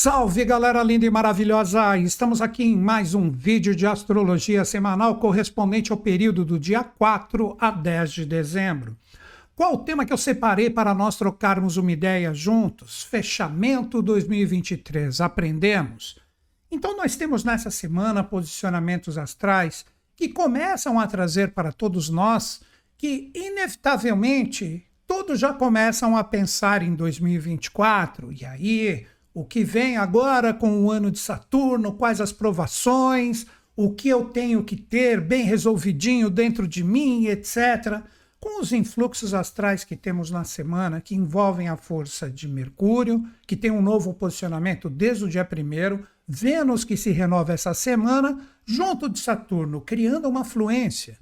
[0.00, 1.98] Salve galera linda e maravilhosa!
[1.98, 7.56] Estamos aqui em mais um vídeo de astrologia semanal correspondente ao período do dia 4
[7.58, 8.96] a 10 de dezembro.
[9.56, 13.02] Qual o tema que eu separei para nós trocarmos uma ideia juntos?
[13.02, 15.20] Fechamento 2023.
[15.20, 16.20] Aprendemos?
[16.70, 22.60] Então, nós temos nessa semana posicionamentos astrais que começam a trazer para todos nós
[22.96, 28.32] que, inevitavelmente, todos já começam a pensar em 2024.
[28.32, 33.46] E aí o que vem agora com o ano de Saturno, quais as provações,
[33.76, 38.02] o que eu tenho que ter bem resolvidinho dentro de mim, etc.
[38.40, 43.56] Com os influxos astrais que temos na semana, que envolvem a força de Mercúrio, que
[43.56, 49.08] tem um novo posicionamento desde o dia 1, Vênus que se renova essa semana, junto
[49.08, 51.18] de Saturno, criando uma fluência.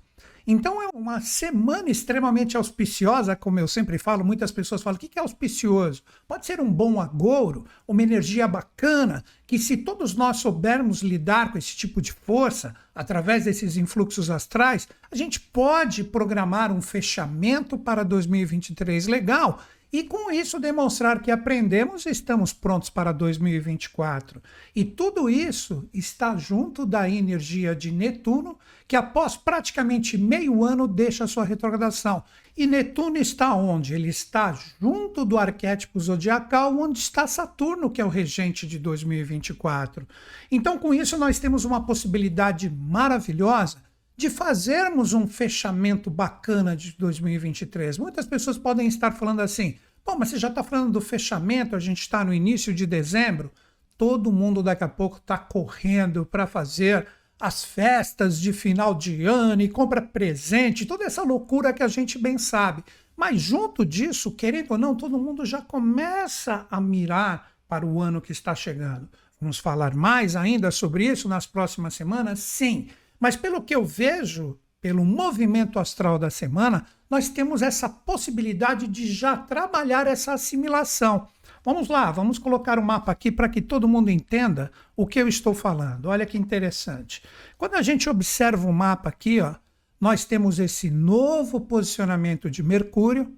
[0.47, 4.25] Então é uma semana extremamente auspiciosa, como eu sempre falo.
[4.25, 6.03] Muitas pessoas falam: o que é auspicioso?
[6.29, 11.59] Pode ser um bom agouro, uma energia bacana, que se todos nós soubermos lidar com
[11.59, 18.05] esse tipo de força, através desses influxos astrais, a gente pode programar um fechamento para
[18.05, 19.61] 2023 legal
[19.93, 24.43] e com isso demonstrar que aprendemos e estamos prontos para 2024.
[24.75, 31.27] E tudo isso está junto da energia de Netuno, que após praticamente meio ano deixa
[31.27, 32.23] sua retrogradação.
[32.57, 33.95] E Netuno está onde?
[33.95, 40.07] Ele está junto do arquétipo zodiacal, onde está Saturno, que é o regente de 2024.
[40.51, 43.86] Então, com isso, nós temos uma possibilidade maravilhosa
[44.17, 47.99] de fazermos um fechamento bacana de 2023.
[47.99, 51.81] Muitas pessoas podem estar falando assim: Pô, mas você já está falando do fechamento, a
[51.81, 53.51] gente está no início de dezembro.
[53.99, 57.07] Todo mundo daqui a pouco está correndo para fazer
[57.41, 62.19] as festas de final de ano e compra presente, toda essa loucura que a gente
[62.19, 62.83] bem sabe.
[63.17, 68.21] Mas junto disso, querendo ou não, todo mundo já começa a mirar para o ano
[68.21, 69.09] que está chegando.
[69.41, 72.39] Vamos falar mais ainda sobre isso nas próximas semanas?
[72.41, 72.89] Sim.
[73.19, 79.13] Mas pelo que eu vejo, pelo movimento astral da semana, nós temos essa possibilidade de
[79.13, 81.29] já trabalhar essa assimilação.
[81.65, 85.27] Vamos lá, vamos colocar o mapa aqui para que todo mundo entenda o que eu
[85.27, 86.07] estou falando.
[86.07, 87.23] Olha que interessante.
[87.59, 89.55] Quando a gente observa o mapa aqui, ó,
[90.01, 93.37] nós temos esse novo posicionamento de Mercúrio,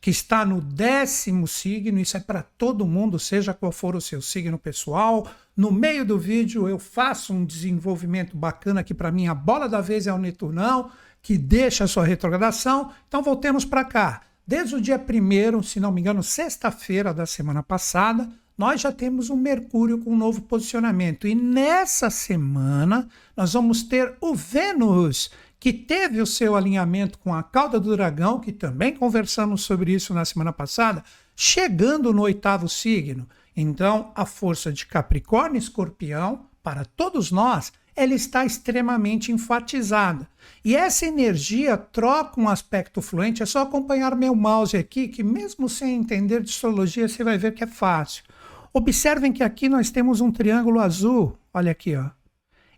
[0.00, 4.20] que está no décimo signo, isso é para todo mundo, seja qual for o seu
[4.20, 5.26] signo pessoal.
[5.56, 9.80] No meio do vídeo eu faço um desenvolvimento bacana que para mim a bola da
[9.80, 10.90] vez é o Neturnão,
[11.22, 12.90] que deixa a sua retrogradação.
[13.06, 14.22] Então voltemos para cá.
[14.46, 18.28] Desde o dia 1 se não me engano, sexta-feira da semana passada,
[18.58, 21.26] nós já temos um Mercúrio com um novo posicionamento.
[21.26, 27.42] E nessa semana nós vamos ter o Vênus que teve o seu alinhamento com a
[27.42, 31.02] cauda do dragão, que também conversamos sobre isso na semana passada,
[31.34, 33.26] chegando no oitavo signo.
[33.56, 40.28] Então, a força de Capricórnio e Escorpião, para todos nós, ela está extremamente enfatizada.
[40.64, 45.68] E essa energia troca um aspecto fluente, é só acompanhar meu mouse aqui, que mesmo
[45.68, 48.24] sem entender de astrologia, você vai ver que é fácil.
[48.72, 52.10] Observem que aqui nós temos um triângulo azul, olha aqui, ó.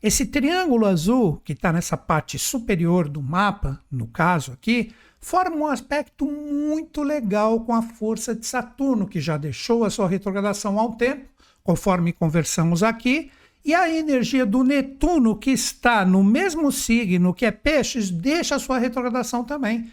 [0.02, 4.92] Esse triângulo azul, que está nessa parte superior do mapa, no caso aqui,
[5.26, 10.06] forma um aspecto muito legal com a força de Saturno, que já deixou a sua
[10.06, 11.28] retrogradação há um tempo,
[11.64, 13.32] conforme conversamos aqui,
[13.64, 18.60] e a energia do Netuno, que está no mesmo signo que é Peixes, deixa a
[18.60, 19.90] sua retrogradação também.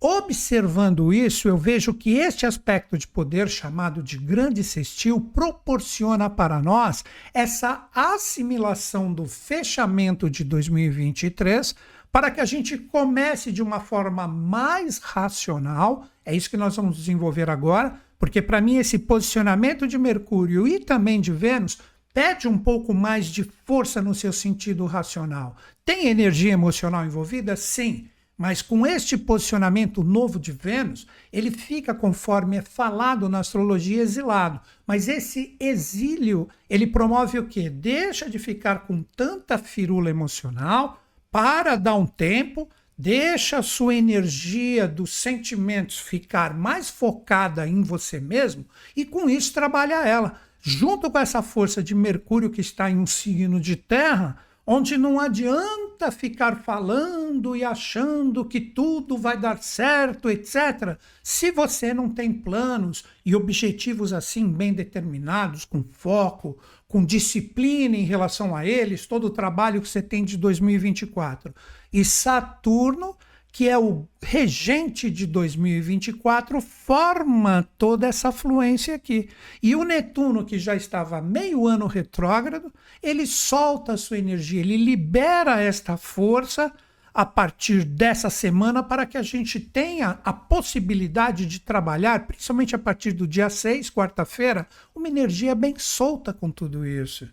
[0.00, 6.62] Observando isso, eu vejo que este aspecto de poder, chamado de grande sextil, proporciona para
[6.62, 7.04] nós
[7.34, 11.74] essa assimilação do fechamento de 2023
[12.12, 16.06] para que a gente comece de uma forma mais racional.
[16.24, 20.80] É isso que nós vamos desenvolver agora, porque para mim esse posicionamento de Mercúrio e
[20.80, 21.78] também de Vênus
[22.12, 25.56] pede um pouco mais de força no seu sentido racional.
[25.84, 27.54] Tem energia emocional envolvida?
[27.56, 28.08] Sim.
[28.36, 34.58] Mas com este posicionamento novo de Vênus, ele fica, conforme é falado na astrologia, exilado.
[34.86, 37.68] Mas esse exílio, ele promove o quê?
[37.68, 42.68] Deixa de ficar com tanta firula emocional para dar um tempo,
[42.98, 48.66] deixa a sua energia dos sentimentos ficar mais focada em você mesmo
[48.96, 50.40] e com isso trabalha ela.
[50.62, 54.36] Junto com essa força de Mercúrio que está em um signo de terra,
[54.66, 61.94] onde não adianta ficar falando e achando que tudo vai dar certo, etc., se você
[61.94, 66.58] não tem planos e objetivos assim bem determinados, com foco,
[66.90, 71.54] com disciplina em relação a eles, todo o trabalho que você tem de 2024.
[71.92, 73.16] E Saturno
[73.52, 79.28] que é o regente de 2024, forma toda essa fluência aqui.
[79.62, 82.72] E o Netuno, que já estava meio ano retrógrado,
[83.02, 86.72] ele solta a sua energia, ele libera esta força
[87.12, 92.78] a partir dessa semana para que a gente tenha a possibilidade de trabalhar, principalmente a
[92.78, 97.28] partir do dia 6, quarta-feira, uma energia bem solta com tudo isso.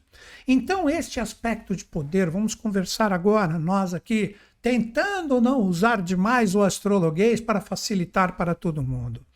[0.47, 6.63] Então, este aspecto de poder, vamos conversar agora, nós aqui, tentando não usar demais o
[6.63, 9.26] astrologuês para facilitar para todo mundo.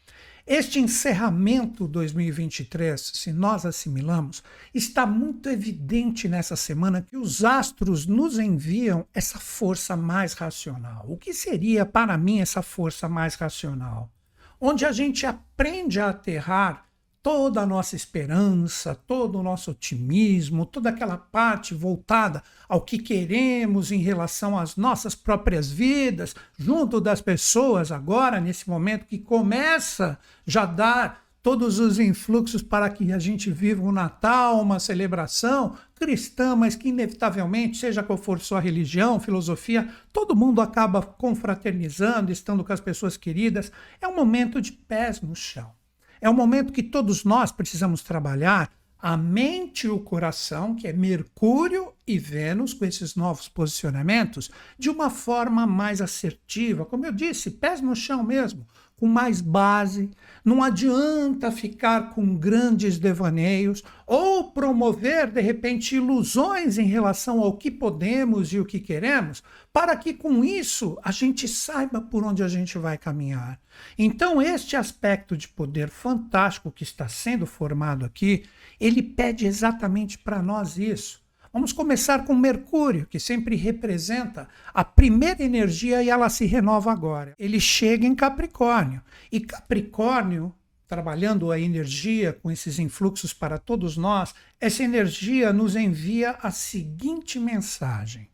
[0.46, 4.44] Este encerramento 2023, se nós assimilamos,
[4.74, 11.06] está muito evidente nessa semana que os astros nos enviam essa força mais racional.
[11.08, 14.12] O que seria para mim essa força mais racional?
[14.60, 16.86] Onde a gente aprende a aterrar
[17.24, 23.92] toda a nossa esperança, todo o nosso otimismo, toda aquela parte voltada ao que queremos
[23.92, 30.64] em relação às nossas próprias vidas, junto das pessoas agora, nesse momento que começa já
[30.64, 36.56] a dar todos os influxos para que a gente viva um Natal, uma celebração cristã,
[36.56, 42.74] mas que inevitavelmente, seja qual for sua religião, filosofia, todo mundo acaba confraternizando, estando com
[42.74, 43.72] as pessoas queridas.
[44.00, 45.81] É um momento de pés no chão.
[46.22, 50.94] É um momento que todos nós precisamos trabalhar a mente e o coração, que é
[50.94, 56.86] Mercúrio e Vênus, com esses novos posicionamentos, de uma forma mais assertiva.
[56.86, 58.68] Como eu disse, pés no chão mesmo
[59.02, 60.12] com mais base.
[60.46, 67.72] Não adianta ficar com grandes devaneios ou promover, de repente, ilusões em relação ao que
[67.72, 69.42] podemos e o que queremos,
[69.74, 73.60] para que com isso a gente saiba por onde a gente vai caminhar.
[73.98, 78.44] Então, este aspecto de poder fantástico que está sendo formado aqui,
[78.80, 81.21] ele pede exatamente para nós isso
[81.54, 87.36] Vamos começar com Mercúrio, que sempre representa a primeira energia e ela se renova agora.
[87.38, 89.02] Ele chega em Capricórnio.
[89.30, 90.56] E Capricórnio,
[90.88, 97.38] trabalhando a energia com esses influxos para todos nós, essa energia nos envia a seguinte
[97.38, 98.30] mensagem: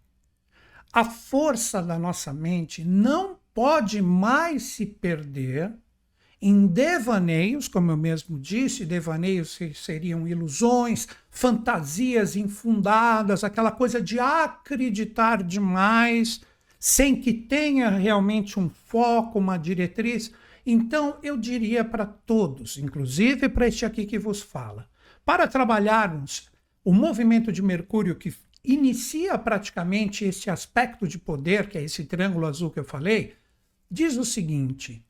[0.94, 5.74] a força da nossa mente não pode mais se perder
[6.42, 15.42] em devaneios, como eu mesmo disse, devaneios seriam ilusões, fantasias infundadas, aquela coisa de acreditar
[15.42, 16.42] demais,
[16.80, 20.32] sem que tenha realmente um foco, uma diretriz.
[20.66, 24.88] Então, eu diria para todos, inclusive para este aqui que vos fala,
[25.26, 26.50] para trabalharmos
[26.84, 32.46] o movimento de Mercúrio que inicia praticamente esse aspecto de poder, que é esse triângulo
[32.46, 33.34] azul que eu falei,
[33.90, 35.04] diz o seguinte: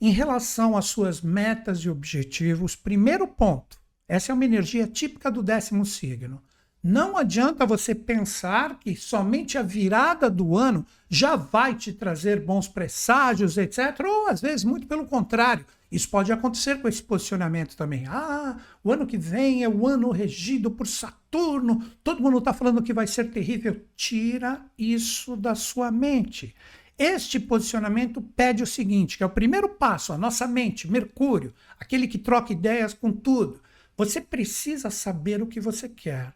[0.00, 5.42] em relação às suas metas e objetivos, primeiro ponto, essa é uma energia típica do
[5.42, 6.42] décimo signo.
[6.82, 12.68] Não adianta você pensar que somente a virada do ano já vai te trazer bons
[12.68, 14.00] presságios, etc.
[14.06, 15.66] Ou às vezes, muito pelo contrário.
[15.90, 18.06] Isso pode acontecer com esse posicionamento também.
[18.06, 22.82] Ah, o ano que vem é o ano regido por Saturno, todo mundo está falando
[22.82, 23.80] que vai ser terrível.
[23.96, 26.54] Tira isso da sua mente.
[26.98, 32.08] Este posicionamento pede o seguinte, que é o primeiro passo, a nossa mente, Mercúrio, aquele
[32.08, 33.60] que troca ideias com tudo.
[33.96, 36.34] Você precisa saber o que você quer.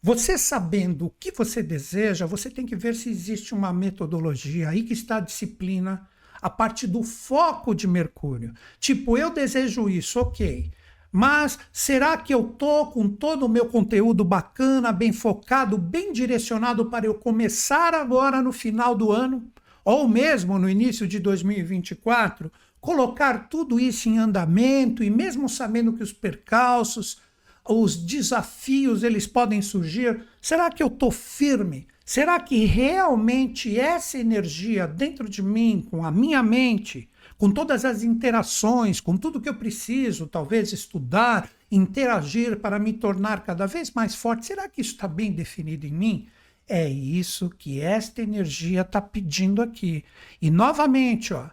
[0.00, 4.84] Você sabendo o que você deseja, você tem que ver se existe uma metodologia aí
[4.84, 6.08] que está a disciplina,
[6.40, 8.54] a parte do foco de Mercúrio.
[8.78, 10.70] Tipo, eu desejo isso, ok.
[11.10, 16.86] Mas será que eu tô com todo o meu conteúdo bacana, bem focado, bem direcionado
[16.86, 19.50] para eu começar agora no final do ano?
[19.88, 26.02] Ou mesmo no início de 2024, colocar tudo isso em andamento e mesmo sabendo que
[26.02, 27.22] os percalços,
[27.66, 31.86] os desafios, eles podem surgir, será que eu estou firme?
[32.04, 38.02] Será que realmente essa energia dentro de mim, com a minha mente, com todas as
[38.02, 44.14] interações, com tudo que eu preciso, talvez estudar, interagir para me tornar cada vez mais
[44.14, 46.28] forte, será que isso está bem definido em mim?
[46.68, 50.04] É isso que esta energia está pedindo aqui.
[50.40, 51.46] E novamente, ó,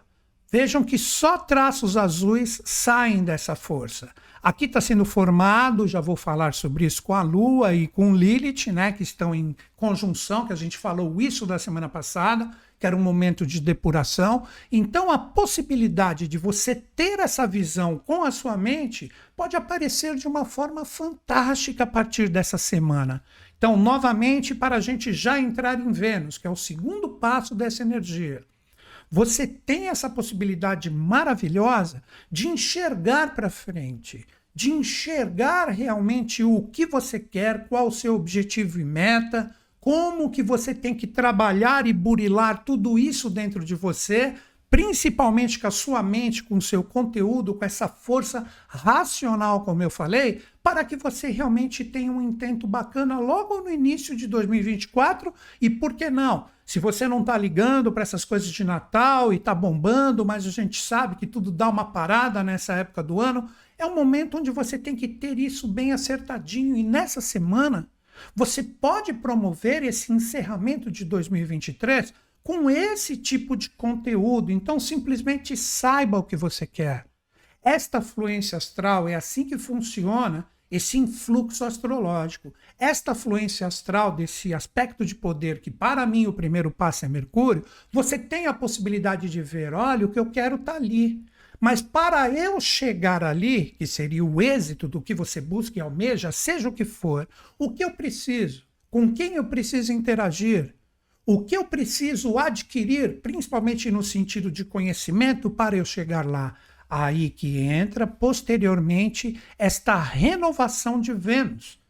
[0.52, 4.10] vejam que só traços azuis saem dessa força.
[4.42, 8.70] Aqui está sendo formado, já vou falar sobre isso com a Lua e com Lilith,
[8.70, 12.94] né, que estão em conjunção, que a gente falou isso da semana passada, que era
[12.94, 14.46] um momento de depuração.
[14.70, 20.28] Então, a possibilidade de você ter essa visão com a sua mente pode aparecer de
[20.28, 23.24] uma forma fantástica a partir dessa semana.
[23.58, 27.82] Então, novamente, para a gente já entrar em Vênus, que é o segundo passo dessa
[27.82, 28.44] energia,
[29.10, 37.18] você tem essa possibilidade maravilhosa de enxergar para frente, de enxergar realmente o que você
[37.18, 42.64] quer, qual o seu objetivo e meta, como que você tem que trabalhar e burilar
[42.64, 44.34] tudo isso dentro de você,
[44.76, 49.88] principalmente com a sua mente, com o seu conteúdo, com essa força racional, como eu
[49.88, 55.70] falei, para que você realmente tenha um intento bacana logo no início de 2024 e
[55.70, 56.44] por que não?
[56.66, 60.50] Se você não está ligando para essas coisas de Natal e está bombando, mas a
[60.50, 64.50] gente sabe que tudo dá uma parada nessa época do ano, é um momento onde
[64.50, 66.76] você tem que ter isso bem acertadinho.
[66.76, 67.88] E nessa semana,
[68.34, 72.12] você pode promover esse encerramento de 2023
[72.46, 74.52] com esse tipo de conteúdo.
[74.52, 77.04] Então, simplesmente saiba o que você quer.
[77.60, 82.54] Esta fluência astral é assim que funciona esse influxo astrológico.
[82.78, 87.64] Esta fluência astral, desse aspecto de poder, que para mim o primeiro passo é Mercúrio,
[87.90, 91.24] você tem a possibilidade de ver: olha, o que eu quero está ali.
[91.58, 96.30] Mas para eu chegar ali, que seria o êxito do que você busca e almeja,
[96.30, 100.75] seja o que for, o que eu preciso, com quem eu preciso interagir,
[101.26, 106.54] o que eu preciso adquirir, principalmente no sentido de conhecimento, para eu chegar lá.
[106.88, 111.80] Aí que entra posteriormente esta renovação de Vênus,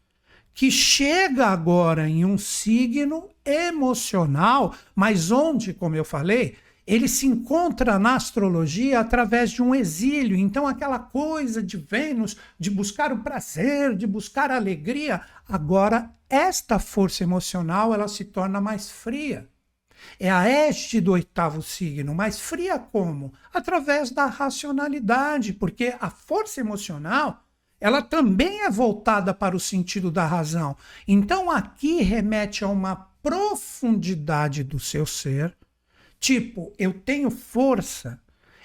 [0.55, 6.55] que chega agora em um signo emocional, mas onde, como eu falei,
[6.87, 10.37] ele se encontra na astrologia através de um exílio.
[10.37, 16.79] Então, aquela coisa de Vênus, de buscar o prazer, de buscar a alegria, agora esta
[16.79, 19.49] força emocional ela se torna mais fria.
[20.19, 23.33] É a este do oitavo signo, mas fria como?
[23.53, 27.43] Através da racionalidade, porque a força emocional
[27.79, 30.75] ela também é voltada para o sentido da razão.
[31.07, 35.55] Então aqui remete a uma profundidade do seu ser,
[36.19, 38.19] tipo, eu tenho força,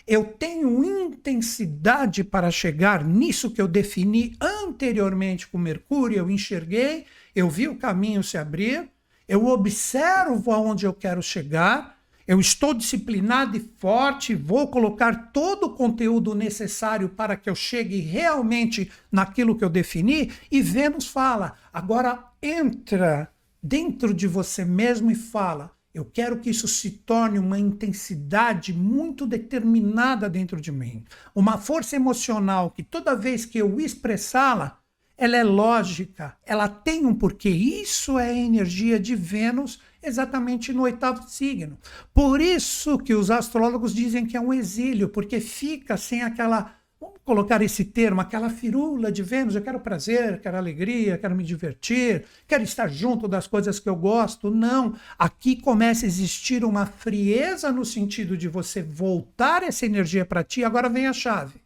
[0.06, 7.48] eu tenho intensidade para chegar nisso que eu defini anteriormente com Mercúrio, eu enxerguei, eu
[7.48, 8.90] vi o caminho se abrir,
[9.28, 15.74] eu observo aonde eu quero chegar, eu estou disciplinado e forte, vou colocar todo o
[15.74, 20.30] conteúdo necessário para que eu chegue realmente naquilo que eu defini.
[20.50, 23.28] E Vênus fala: agora entra
[23.62, 29.26] dentro de você mesmo e fala: eu quero que isso se torne uma intensidade muito
[29.26, 34.78] determinada dentro de mim, uma força emocional que toda vez que eu expressá-la,
[35.16, 37.50] ela é lógica, ela tem um porquê.
[37.50, 41.78] Isso é a energia de Vênus exatamente no oitavo signo.
[42.12, 47.20] Por isso que os astrólogos dizem que é um exílio, porque fica sem aquela, vamos
[47.24, 49.56] colocar esse termo, aquela firula de Vênus.
[49.56, 53.96] Eu quero prazer, quero alegria, quero me divertir, quero estar junto das coisas que eu
[53.96, 54.50] gosto.
[54.50, 54.94] Não.
[55.18, 60.62] Aqui começa a existir uma frieza no sentido de você voltar essa energia para ti.
[60.62, 61.60] Agora vem a chave.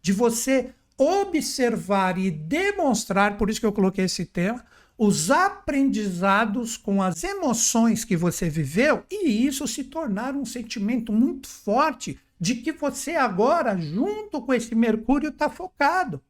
[0.00, 4.64] De você observar e demonstrar, por isso que eu coloquei esse tema,
[4.96, 11.46] os aprendizados com as emoções que você viveu e isso se tornar um sentimento muito
[11.46, 16.22] forte de que você agora, junto com esse Mercúrio, está focado.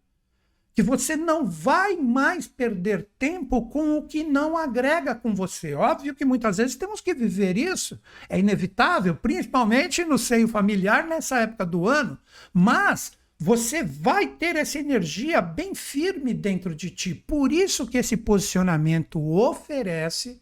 [0.74, 5.74] Que você não vai mais perder tempo com o que não agrega com você.
[5.74, 11.40] Óbvio que muitas vezes temos que viver isso, é inevitável, principalmente no seio familiar nessa
[11.40, 12.16] época do ano,
[12.52, 17.14] mas você vai ter essa energia bem firme dentro de ti.
[17.14, 20.40] Por isso que esse posicionamento oferece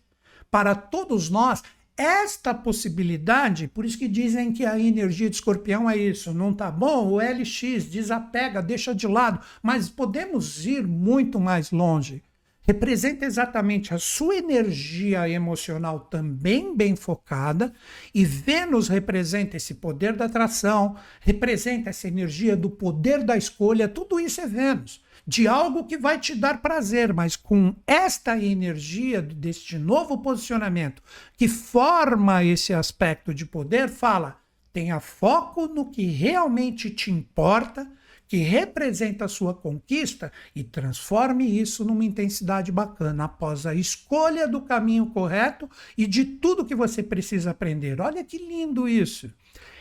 [0.51, 1.63] para todos nós
[1.97, 6.71] esta possibilidade, por isso que dizem que a energia de escorpião é isso, não tá
[6.71, 7.12] bom?
[7.12, 12.23] O LX desapega, deixa de lado, mas podemos ir muito mais longe.
[12.61, 17.73] Representa exatamente a sua energia emocional também bem focada,
[18.12, 24.19] e Vênus representa esse poder da atração, representa essa energia do poder da escolha, tudo
[24.19, 29.76] isso é Vênus, de algo que vai te dar prazer, mas com esta energia deste
[29.76, 31.02] novo posicionamento
[31.37, 34.38] que forma esse aspecto de poder, fala:
[34.73, 37.90] tenha foco no que realmente te importa
[38.28, 44.61] que representa a sua conquista e transforme isso numa intensidade bacana após a escolha do
[44.62, 48.00] caminho correto e de tudo que você precisa aprender.
[48.00, 49.33] Olha que lindo isso!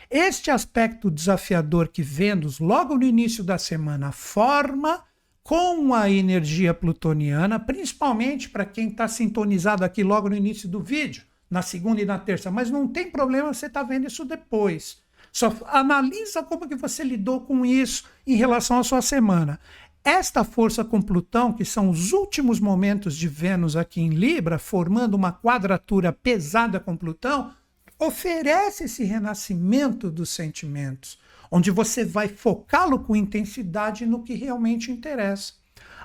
[0.08, 5.02] Este aspecto desafiador que Vênus, logo no início da semana, forma
[5.46, 11.22] com a energia plutoniana, principalmente para quem está sintonizado aqui logo no início do vídeo,
[11.48, 15.04] na segunda e na terça, mas não tem problema você estar tá vendo isso depois.
[15.32, 19.60] Só analisa como que você lidou com isso em relação à sua semana.
[20.02, 25.14] Esta força com Plutão, que são os últimos momentos de Vênus aqui em Libra, formando
[25.14, 27.52] uma quadratura pesada com Plutão,
[28.00, 35.54] oferece esse renascimento dos sentimentos, onde você vai focá-lo com intensidade no que realmente interessa.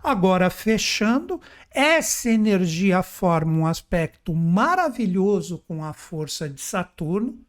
[0.03, 7.39] Agora, fechando, essa energia forma um aspecto maravilhoso com a força de Saturno,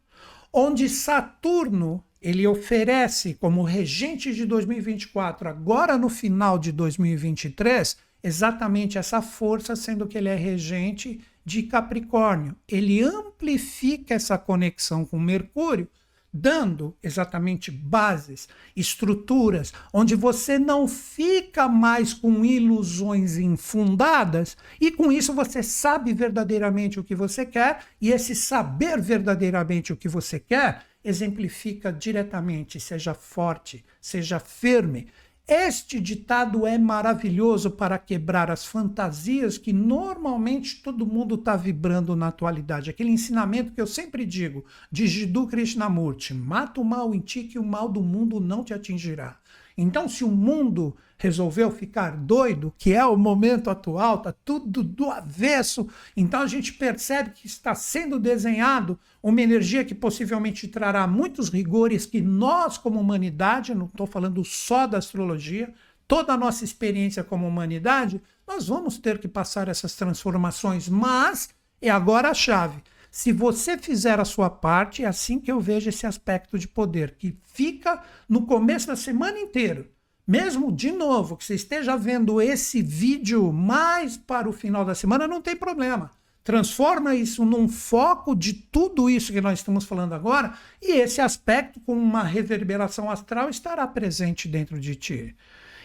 [0.51, 9.21] onde Saturno ele oferece como regente de 2024, agora no final de 2023, exatamente essa
[9.21, 12.55] força, sendo que ele é regente de Capricórnio.
[12.67, 15.89] Ele amplifica essa conexão com Mercúrio
[16.33, 25.33] dando exatamente bases, estruturas, onde você não fica mais com ilusões infundadas e com isso
[25.33, 30.83] você sabe verdadeiramente o que você quer e esse saber verdadeiramente o que você quer
[31.03, 35.07] exemplifica diretamente, seja forte, seja firme,
[35.45, 42.27] este ditado é maravilhoso para quebrar as fantasias que normalmente todo mundo está vibrando na
[42.29, 42.89] atualidade.
[42.89, 47.59] Aquele ensinamento que eu sempre digo de Jiddu Krishnamurti: mata o mal em ti que
[47.59, 49.37] o mal do mundo não te atingirá.
[49.77, 55.09] Então, se o mundo resolveu ficar doido, que é o momento atual, está tudo do
[55.09, 55.87] avesso,
[56.17, 62.05] então a gente percebe que está sendo desenhado uma energia que possivelmente trará muitos rigores
[62.05, 65.73] que nós, como humanidade, não estou falando só da astrologia,
[66.05, 71.51] toda a nossa experiência como humanidade, nós vamos ter que passar essas transformações, mas
[71.81, 72.83] é agora a chave.
[73.09, 77.15] Se você fizer a sua parte, é assim que eu vejo esse aspecto de poder,
[77.15, 79.92] que fica no começo da semana inteira.
[80.25, 85.27] Mesmo, de novo, que você esteja vendo esse vídeo mais para o final da semana,
[85.27, 86.11] não tem problema.
[86.43, 91.79] Transforma isso num foco de tudo isso que nós estamos falando agora, e esse aspecto,
[91.81, 95.35] com uma reverberação astral, estará presente dentro de ti.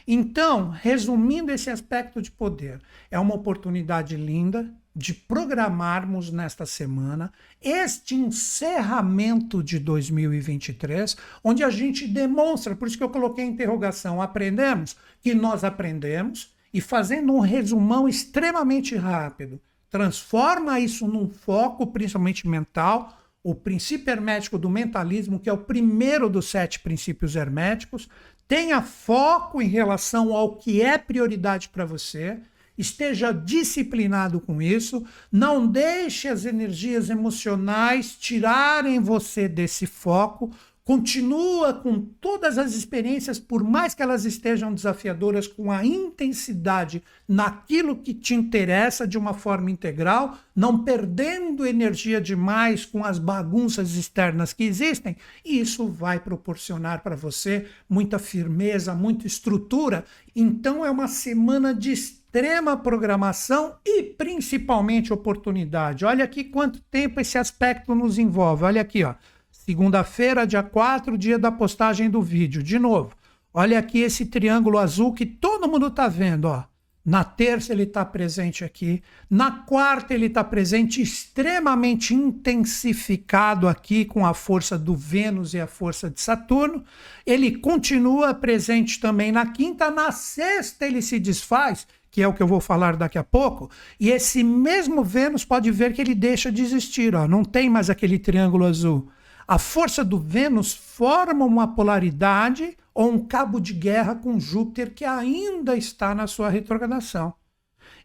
[0.06, 2.80] Então, resumindo esse aspecto de poder,
[3.10, 12.04] é uma oportunidade linda de programarmos nesta semana este encerramento de 2023, onde a gente
[12.08, 17.38] demonstra, por isso que eu coloquei a interrogação, aprendemos que nós aprendemos e fazendo um
[17.38, 25.48] resumão extremamente rápido, transforma isso num foco principalmente mental, o princípio hermético do mentalismo, que
[25.48, 28.08] é o primeiro dos sete princípios herméticos,
[28.48, 32.40] tenha foco em relação ao que é prioridade para você,
[32.78, 40.50] esteja disciplinado com isso, não deixe as energias emocionais tirarem você desse foco,
[40.88, 47.94] continua com todas as experiências, por mais que elas estejam desafiadoras, com a intensidade naquilo
[47.94, 54.54] que te interessa de uma forma integral, não perdendo energia demais com as bagunças externas
[54.54, 55.14] que existem,
[55.44, 60.06] e isso vai proporcionar para você muita firmeza, muita estrutura.
[60.34, 61.92] Então é uma semana de
[62.28, 66.04] extrema programação e principalmente oportunidade.
[66.04, 68.64] Olha aqui quanto tempo esse aspecto nos envolve.
[68.64, 69.14] Olha aqui, ó.
[69.50, 72.62] Segunda-feira, dia 4, dia da postagem do vídeo.
[72.62, 73.14] De novo,
[73.52, 76.44] olha aqui esse triângulo azul que todo mundo está vendo.
[76.44, 76.64] Ó.
[77.02, 79.02] Na terça ele está presente aqui.
[79.30, 85.66] Na quarta ele está presente, extremamente intensificado aqui com a força do Vênus e a
[85.66, 86.84] força de Saturno.
[87.24, 89.90] Ele continua presente também na quinta.
[89.90, 93.70] Na sexta ele se desfaz que é o que eu vou falar daqui a pouco,
[93.98, 97.90] e esse mesmo Vênus pode ver que ele deixa de existir, ó, não tem mais
[97.90, 99.08] aquele triângulo azul
[99.48, 105.06] a força do Vênus forma uma polaridade ou um cabo de guerra com Júpiter que
[105.06, 107.32] ainda está na sua retrogradação.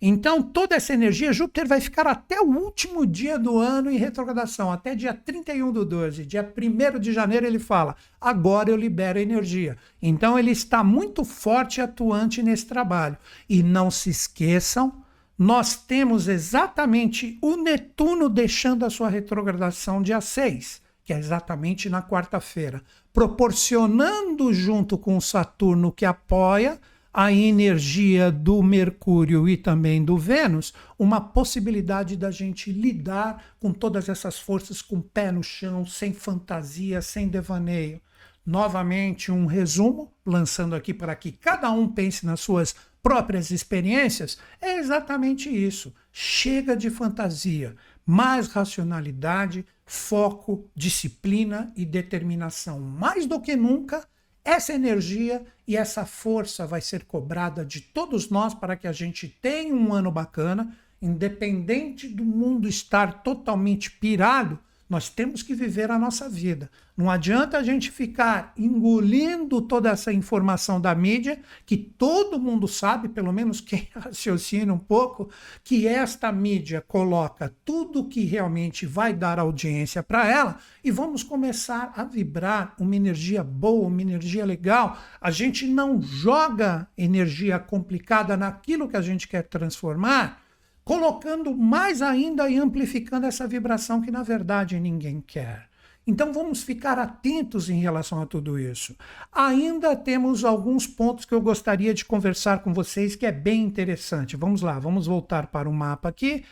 [0.05, 4.69] Então, toda essa energia, Júpiter vai ficar até o último dia do ano em retrogradação,
[4.69, 6.25] até dia 31 do 12.
[6.25, 9.77] Dia 1 de janeiro ele fala: agora eu libero energia.
[10.01, 13.17] Então, ele está muito forte e atuante nesse trabalho.
[13.47, 14.91] E não se esqueçam,
[15.39, 22.01] nós temos exatamente o Netuno deixando a sua retrogradação dia 6 que é exatamente na
[22.01, 26.79] quarta-feira, proporcionando junto com Saturno que apoia
[27.13, 34.09] a energia do Mercúrio e também do Vênus, uma possibilidade da gente lidar com todas
[34.09, 38.01] essas forças com o pé no chão, sem fantasia, sem devaneio.
[38.43, 44.77] Novamente, um resumo, lançando aqui para que cada um pense nas suas próprias experiências, é
[44.79, 45.93] exatamente isso.
[46.11, 52.79] Chega de fantasia, mais racionalidade, foco, disciplina e determinação.
[52.79, 54.07] Mais do que nunca,
[54.43, 59.27] essa energia e essa força vai ser cobrada de todos nós para que a gente
[59.27, 65.97] tenha um ano bacana, independente do mundo estar totalmente pirado Nós temos que viver a
[65.97, 66.69] nossa vida.
[66.95, 73.09] Não adianta a gente ficar engolindo toda essa informação da mídia, que todo mundo sabe,
[73.09, 75.29] pelo menos quem raciocina um pouco,
[75.63, 81.91] que esta mídia coloca tudo que realmente vai dar audiência para ela e vamos começar
[81.95, 84.99] a vibrar uma energia boa, uma energia legal.
[85.19, 90.42] A gente não joga energia complicada naquilo que a gente quer transformar
[90.83, 95.69] colocando mais ainda e amplificando essa vibração que na verdade ninguém quer.
[96.05, 98.93] Então vamos ficar atentos em relação a tudo isso.
[99.31, 104.35] Ainda temos alguns pontos que eu gostaria de conversar com vocês que é bem interessante.
[104.35, 106.43] Vamos lá, vamos voltar para o mapa aqui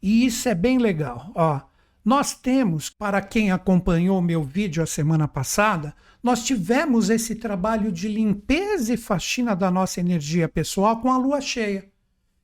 [0.00, 1.32] e isso é bem legal.
[1.34, 1.60] Ó,
[2.04, 8.06] nós temos, para quem acompanhou meu vídeo a semana passada, nós tivemos esse trabalho de
[8.06, 11.90] limpeza e faxina da nossa energia pessoal com a lua cheia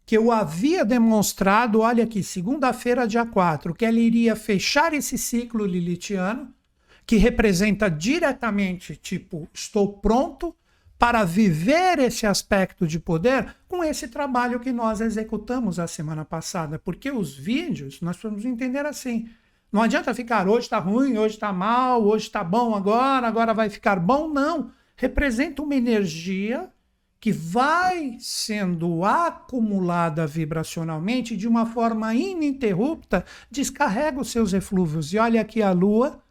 [0.07, 5.67] que eu havia demonstrado, olha aqui, segunda-feira, dia 4, que ela iria fechar esse ciclo
[5.67, 6.55] lilitiano,
[7.05, 10.55] que representa diretamente, tipo, estou pronto
[10.97, 16.79] para viver esse aspecto de poder com esse trabalho que nós executamos a semana passada,
[16.79, 19.29] porque os vídeos nós vamos entender assim.
[19.73, 23.69] Não adianta ficar hoje está ruim, hoje está mal, hoje está bom agora, agora vai
[23.69, 24.29] ficar bom.
[24.29, 24.71] Não.
[24.97, 26.71] Representa uma energia
[27.21, 35.13] que vai sendo acumulada vibracionalmente de uma forma ininterrupta, descarrega os seus eflúvios.
[35.13, 36.23] E olha aqui a Lua,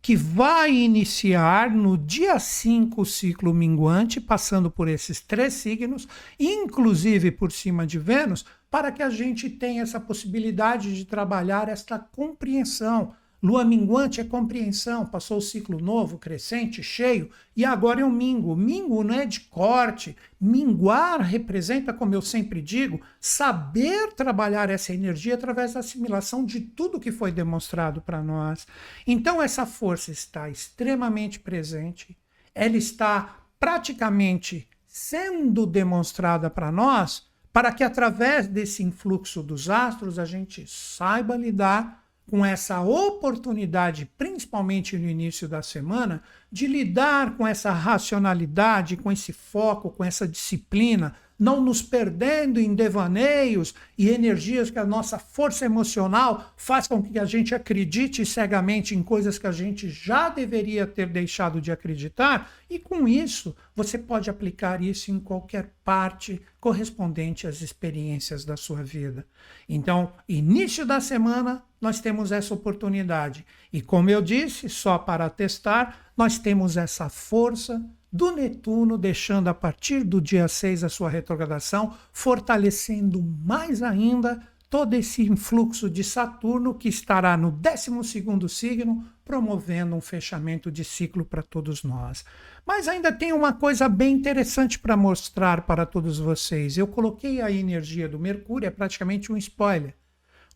[0.00, 6.06] que vai iniciar no dia 5 o ciclo minguante, passando por esses três signos,
[6.38, 11.98] inclusive por cima de Vênus, para que a gente tenha essa possibilidade de trabalhar esta
[11.98, 18.10] compreensão Lua minguante é compreensão, passou o ciclo novo, crescente, cheio, e agora é o
[18.10, 18.56] mingo.
[18.56, 20.16] Mingo não é de corte.
[20.40, 26.98] Minguar representa, como eu sempre digo, saber trabalhar essa energia através da assimilação de tudo
[26.98, 28.66] que foi demonstrado para nós.
[29.06, 32.18] Então, essa força está extremamente presente,
[32.52, 40.24] ela está praticamente sendo demonstrada para nós, para que através desse influxo dos astros a
[40.24, 47.70] gente saiba lidar com essa oportunidade, principalmente no início da semana, de lidar com essa
[47.72, 54.78] racionalidade, com esse foco, com essa disciplina, não nos perdendo em devaneios e energias que
[54.78, 59.52] a nossa força emocional faz com que a gente acredite cegamente em coisas que a
[59.52, 65.20] gente já deveria ter deixado de acreditar, e com isso você pode aplicar isso em
[65.20, 69.24] qualquer parte correspondente às experiências da sua vida.
[69.68, 73.46] Então, início da semana, nós temos essa oportunidade.
[73.72, 77.80] E como eu disse, só para testar, nós temos essa força
[78.12, 84.40] do Netuno, deixando a partir do dia 6 a sua retrogradação, fortalecendo mais ainda
[84.70, 91.24] todo esse influxo de Saturno que estará no 12 signo, promovendo um fechamento de ciclo
[91.24, 92.24] para todos nós.
[92.66, 96.76] Mas ainda tem uma coisa bem interessante para mostrar para todos vocês.
[96.76, 99.94] Eu coloquei a energia do Mercúrio, é praticamente um spoiler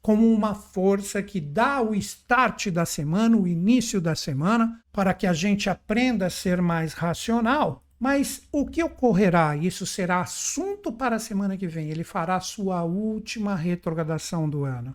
[0.02, 5.26] como uma força que dá o start da semana, o início da semana, para que
[5.26, 7.82] a gente aprenda a ser mais racional.
[8.00, 9.56] Mas o que ocorrerá?
[9.56, 11.88] Isso será assunto para a semana que vem.
[11.88, 14.92] Ele fará sua última retrogradação do ano.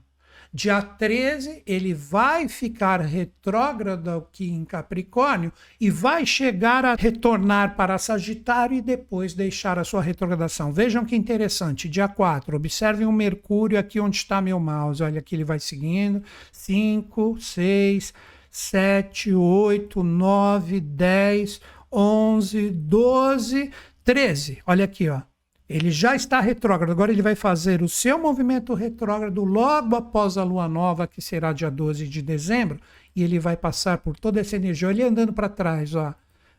[0.53, 7.97] Dia 13, ele vai ficar retrógrado aqui em Capricórnio e vai chegar a retornar para
[7.97, 10.71] Sagitário e depois deixar a sua retrogradação.
[10.71, 11.89] Vejam que interessante.
[11.89, 15.03] Dia 4, observem o Mercúrio aqui onde está meu mouse.
[15.03, 16.23] Olha aqui, ele vai seguindo.
[16.51, 18.13] 5, 6,
[18.49, 23.71] 7, 8, 9, 10, 11, 12,
[24.03, 24.59] 13.
[24.65, 25.21] Olha aqui, ó.
[25.69, 30.43] Ele já está retrógrado, agora ele vai fazer o seu movimento retrógrado logo após a
[30.43, 32.79] lua nova, que será dia 12 de dezembro,
[33.13, 36.15] e ele vai passar por toda essa energia, ele andando para trás, ó.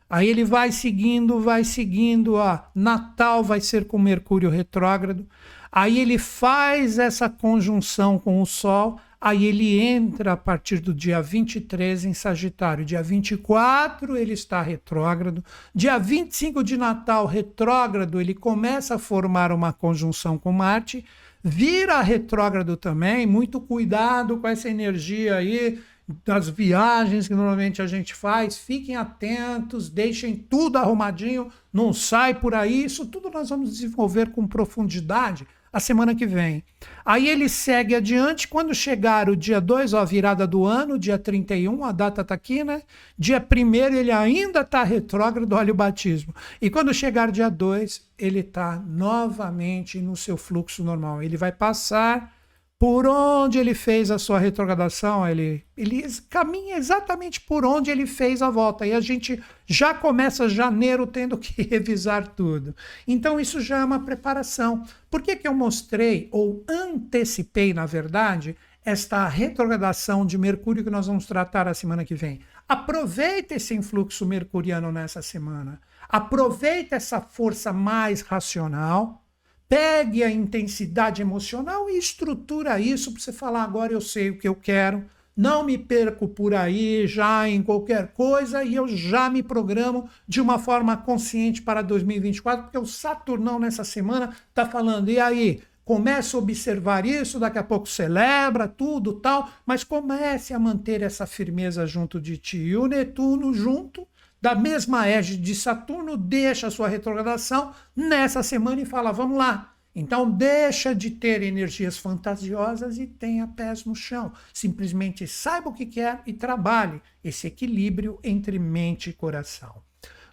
[0.09, 2.59] Aí ele vai seguindo, vai seguindo, ó.
[2.73, 5.27] Natal vai ser com Mercúrio retrógrado.
[5.71, 11.21] Aí ele faz essa conjunção com o Sol, Aí ele entra a partir do dia
[11.21, 12.85] 23 em Sagitário.
[12.85, 15.43] Dia 24 ele está retrógrado.
[15.75, 21.03] Dia 25 de Natal, retrógrado, ele começa a formar uma conjunção com Marte.
[21.43, 23.25] Vira retrógrado também.
[23.25, 25.79] Muito cuidado com essa energia aí
[26.25, 28.57] das viagens que normalmente a gente faz.
[28.57, 32.85] Fiquem atentos, deixem tudo arrumadinho, não sai por aí.
[32.85, 36.63] Isso tudo nós vamos desenvolver com profundidade a semana que vem.
[37.05, 41.17] Aí ele segue adiante, quando chegar o dia 2, ó, a virada do ano, dia
[41.17, 42.81] 31, a data está aqui, né?
[43.17, 46.33] Dia 1 ele ainda está retrógrado, olha o batismo.
[46.61, 51.21] E quando chegar dia 2, ele está novamente no seu fluxo normal.
[51.21, 52.38] Ele vai passar
[52.79, 58.41] por onde ele fez a sua retrogradação, ele, ele caminha exatamente por onde ele fez
[58.41, 58.87] a volta.
[58.87, 62.73] E a gente já começa janeiro tendo que revisar tudo.
[63.05, 64.85] Então, isso já é uma preparação.
[65.11, 71.07] Por que, que eu mostrei, ou antecipei, na verdade, esta retrogradação de Mercúrio que nós
[71.07, 72.39] vamos tratar a semana que vem?
[72.65, 75.81] Aproveita esse influxo mercuriano nessa semana.
[76.07, 79.21] Aproveita essa força mais racional
[79.69, 84.47] Pegue a intensidade emocional e estrutura isso para você falar: agora eu sei o que
[84.47, 85.05] eu quero,
[85.37, 90.41] não me perco por aí já em qualquer coisa e eu já me programo de
[90.41, 95.61] uma forma consciente para 2024, porque o Saturnão nessa semana está falando: e aí?
[95.85, 101.25] Comece a observar isso, daqui a pouco celebra tudo tal, mas comece a manter essa
[101.25, 102.57] firmeza junto de ti.
[102.57, 104.07] E o Netuno junto
[104.41, 109.75] da mesma égide de Saturno, deixa a sua retrogradação nessa semana e fala: vamos lá.
[109.95, 114.31] Então, deixa de ter energias fantasiosas e tenha pés no chão.
[114.53, 119.81] Simplesmente saiba o que quer e trabalhe esse equilíbrio entre mente e coração.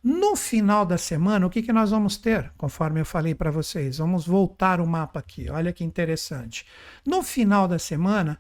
[0.05, 2.53] No final da semana, o que, que nós vamos ter?
[2.57, 5.51] Conforme eu falei para vocês, vamos voltar o mapa aqui.
[5.51, 6.65] Olha que interessante.
[7.05, 8.39] No final da semana,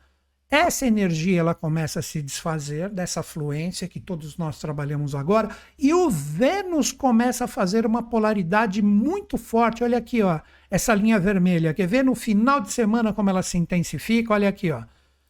[0.49, 5.93] essa energia ela começa a se desfazer dessa fluência que todos nós trabalhamos agora e
[5.93, 9.83] o Vênus começa a fazer uma polaridade muito forte.
[9.83, 10.39] Olha aqui, ó,
[10.71, 11.75] essa linha vermelha.
[11.75, 14.35] Quer ver no final de semana como ela se intensifica?
[14.35, 14.85] Olha aqui, ó.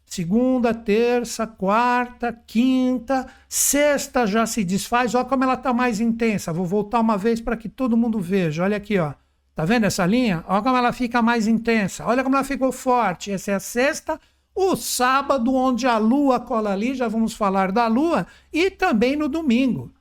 [0.04, 5.14] Segunda, terça, quarta, quinta, sexta já se desfaz.
[5.14, 6.52] Olha como ela está mais intensa.
[6.52, 8.64] Vou voltar uma vez para que todo mundo veja.
[8.64, 9.14] Olha aqui, ó.
[9.54, 10.44] Tá vendo essa linha?
[10.46, 12.04] Olha como ela fica mais intensa.
[12.04, 13.32] Olha como ela ficou forte.
[13.32, 14.20] Essa é a sexta
[14.56, 19.28] o sábado, onde a lua cola ali, já vamos falar da lua, e também no
[19.28, 19.92] domingo.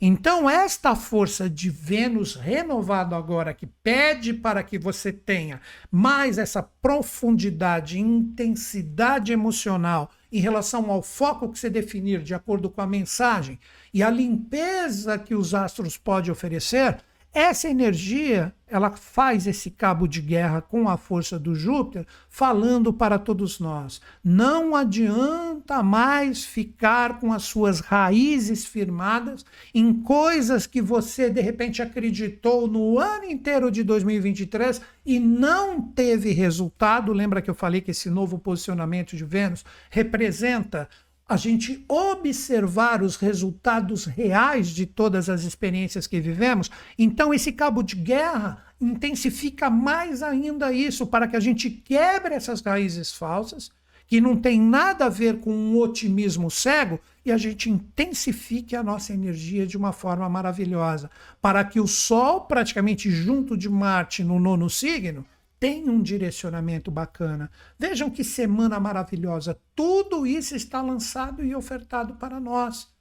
[0.00, 6.62] Então, esta força de Vênus renovado agora, que pede para que você tenha mais essa
[6.62, 13.58] profundidade, intensidade emocional em relação ao foco que você definir de acordo com a mensagem
[13.92, 16.98] e a limpeza que os astros podem oferecer,
[17.34, 23.18] essa energia, ela faz esse cabo de guerra com a força do Júpiter, falando para
[23.18, 29.44] todos nós: não adianta mais ficar com as suas raízes firmadas
[29.74, 36.30] em coisas que você de repente acreditou no ano inteiro de 2023 e não teve
[36.30, 37.12] resultado.
[37.12, 40.88] Lembra que eu falei que esse novo posicionamento de Vênus representa
[41.26, 47.82] a gente observar os resultados reais de todas as experiências que vivemos, então esse cabo
[47.82, 53.70] de guerra intensifica mais ainda isso, para que a gente quebre essas raízes falsas,
[54.06, 58.82] que não tem nada a ver com um otimismo cego, e a gente intensifique a
[58.82, 61.10] nossa energia de uma forma maravilhosa,
[61.40, 65.24] para que o Sol, praticamente junto de Marte no nono signo,
[65.58, 67.50] tem um direcionamento bacana.
[67.78, 69.58] Vejam que semana maravilhosa.
[69.74, 72.92] Tudo isso está lançado e ofertado para nós.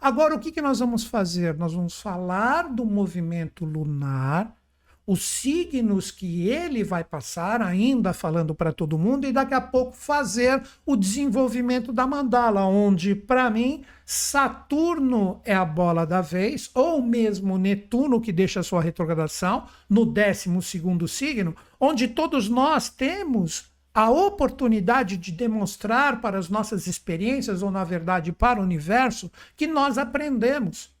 [0.00, 1.56] Agora, o que, que nós vamos fazer?
[1.56, 4.54] Nós vamos falar do movimento lunar
[5.06, 9.96] os signos que ele vai passar, ainda falando para todo mundo, e daqui a pouco
[9.96, 17.02] fazer o desenvolvimento da mandala, onde, para mim, Saturno é a bola da vez, ou
[17.02, 20.48] mesmo Netuno, que deixa sua retrogradação, no 12
[21.08, 27.84] signo, onde todos nós temos a oportunidade de demonstrar para as nossas experiências, ou na
[27.84, 30.91] verdade para o universo, que nós aprendemos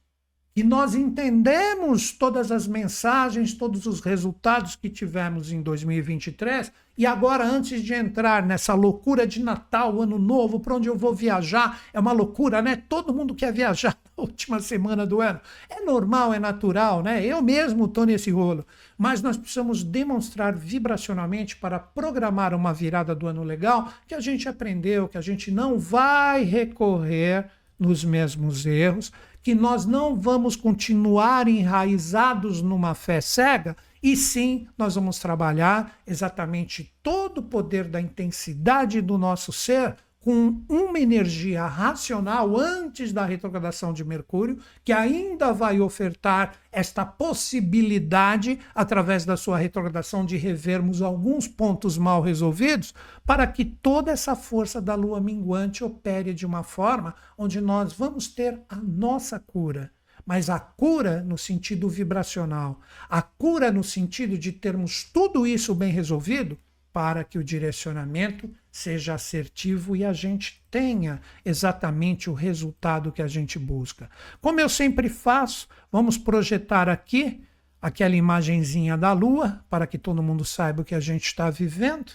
[0.54, 6.70] e nós entendemos todas as mensagens, todos os resultados que tivemos em 2023.
[6.98, 11.14] E agora, antes de entrar nessa loucura de Natal, Ano Novo, para onde eu vou
[11.14, 12.76] viajar, é uma loucura, né?
[12.86, 15.40] Todo mundo quer viajar na última semana do ano.
[15.70, 17.24] É normal, é natural, né?
[17.24, 18.66] Eu mesmo estou nesse rolo.
[18.98, 24.46] Mas nós precisamos demonstrar vibracionalmente para programar uma virada do ano legal que a gente
[24.46, 27.46] aprendeu, que a gente não vai recorrer
[27.78, 29.10] nos mesmos erros
[29.42, 36.92] que nós não vamos continuar enraizados numa fé cega, e sim nós vamos trabalhar exatamente
[37.02, 43.92] todo o poder da intensidade do nosso ser com uma energia racional antes da retrogradação
[43.92, 51.48] de Mercúrio, que ainda vai ofertar esta possibilidade, através da sua retrogradação, de revermos alguns
[51.48, 52.94] pontos mal resolvidos,
[53.26, 58.28] para que toda essa força da lua minguante opere de uma forma onde nós vamos
[58.28, 59.90] ter a nossa cura.
[60.24, 62.80] Mas a cura no sentido vibracional,
[63.10, 66.56] a cura no sentido de termos tudo isso bem resolvido,
[66.92, 73.26] para que o direcionamento seja assertivo e a gente tenha exatamente o resultado que a
[73.26, 74.10] gente busca.
[74.40, 77.44] Como eu sempre faço, vamos projetar aqui
[77.80, 82.12] aquela imagenzinha da lua para que todo mundo saiba o que a gente está vivendo.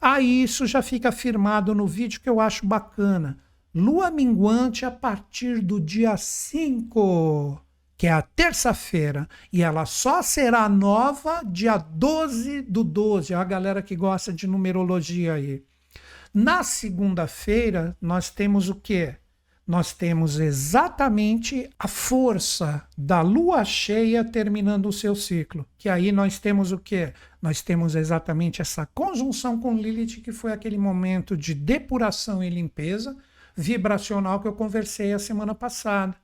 [0.00, 3.38] Aí isso já fica afirmado no vídeo que eu acho bacana.
[3.74, 7.60] Lua minguante a partir do dia 5,
[7.98, 13.82] que é a terça-feira, e ela só será nova dia 12 do 12, a galera
[13.82, 15.64] que gosta de numerologia aí.
[16.32, 19.16] Na segunda-feira, nós temos o quê?
[19.66, 25.66] Nós temos exatamente a força da lua cheia terminando o seu ciclo.
[25.76, 27.12] Que aí nós temos o quê?
[27.42, 33.16] Nós temos exatamente essa conjunção com Lilith, que foi aquele momento de depuração e limpeza
[33.56, 36.14] vibracional que eu conversei a semana passada.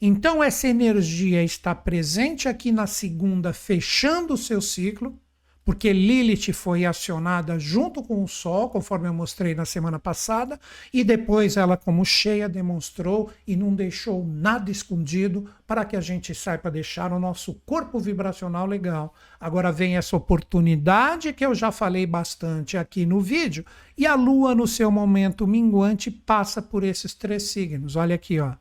[0.00, 5.18] Então, essa energia está presente aqui na segunda, fechando o seu ciclo,
[5.64, 10.60] porque Lilith foi acionada junto com o Sol, conforme eu mostrei na semana passada,
[10.92, 16.34] e depois ela, como cheia, demonstrou e não deixou nada escondido para que a gente
[16.34, 19.14] saiba deixar o nosso corpo vibracional legal.
[19.40, 23.64] Agora vem essa oportunidade que eu já falei bastante aqui no vídeo,
[23.96, 27.96] e a Lua, no seu momento minguante, passa por esses três signos.
[27.96, 28.52] Olha aqui, ó.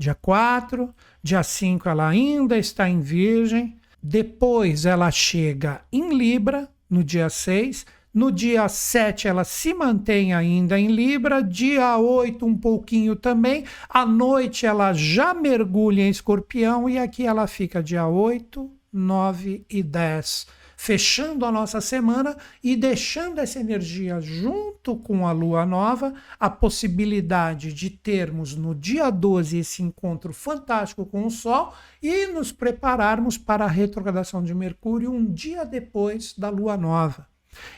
[0.00, 7.04] Dia 4, dia 5 ela ainda está em Virgem, depois ela chega em Libra, no
[7.04, 7.84] dia 6.
[8.12, 13.66] No dia 7 ela se mantém ainda em Libra, dia 8 um pouquinho também.
[13.90, 19.82] À noite ela já mergulha em Escorpião e aqui ela fica dia 8, 9 e
[19.82, 20.46] 10
[20.82, 27.74] fechando a nossa semana e deixando essa energia junto com a lua nova, a possibilidade
[27.74, 33.66] de termos no dia 12 esse encontro fantástico com o Sol e nos prepararmos para
[33.66, 37.26] a retrogradação de Mercúrio um dia depois da lua nova.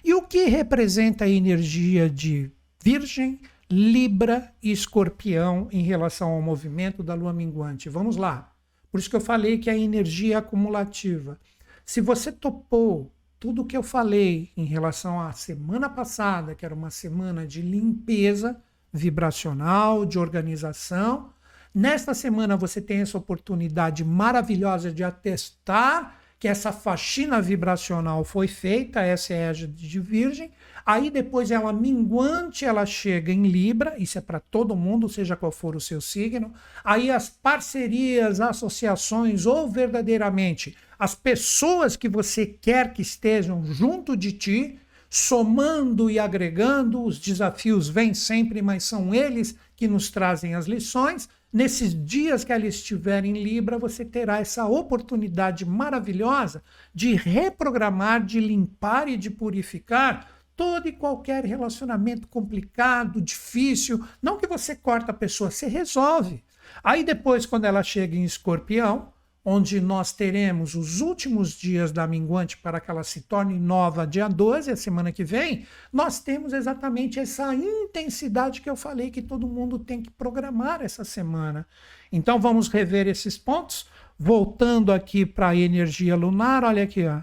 [0.05, 7.03] E o que representa a energia de Virgem, Libra e Escorpião em relação ao movimento
[7.03, 7.89] da lua minguante?
[7.89, 8.53] Vamos lá.
[8.93, 11.41] Por isso que eu falei que a energia é acumulativa.
[11.85, 16.75] Se você topou tudo o que eu falei em relação à semana passada, que era
[16.75, 18.61] uma semana de limpeza
[18.93, 21.33] vibracional, de organização,
[21.75, 29.01] nesta semana você tem essa oportunidade maravilhosa de atestar que essa faxina vibracional foi feita,
[29.01, 30.51] essa é a de Virgem.
[30.85, 35.53] Aí depois ela minguante, ela chega em Libra, isso é para todo mundo, seja qual
[35.53, 36.53] for o seu signo.
[36.83, 44.33] Aí as parcerias, associações ou verdadeiramente as pessoas que você quer que estejam junto de
[44.33, 44.79] ti,
[45.09, 51.29] somando e agregando, os desafios vêm sempre, mas são eles que nos trazem as lições
[51.53, 56.63] nesses dias que ela estiver em Libra, você terá essa oportunidade maravilhosa
[56.95, 60.27] de reprogramar, de limpar e de purificar
[60.57, 64.03] todo e qualquer relacionamento complicado, difícil.
[64.21, 66.43] Não que você corta a pessoa, você resolve.
[66.83, 69.12] Aí depois, quando ela chega em escorpião,
[69.45, 74.29] onde nós teremos os últimos dias da minguante para que ela se torne nova dia
[74.29, 79.49] 12, a semana que vem, nós temos exatamente essa intensidade que eu falei que todo
[79.49, 81.67] mundo tem que programar essa semana.
[82.13, 83.91] Então vamos rever esses pontos.
[84.19, 87.23] Voltando aqui para a energia lunar, olha aqui, ó.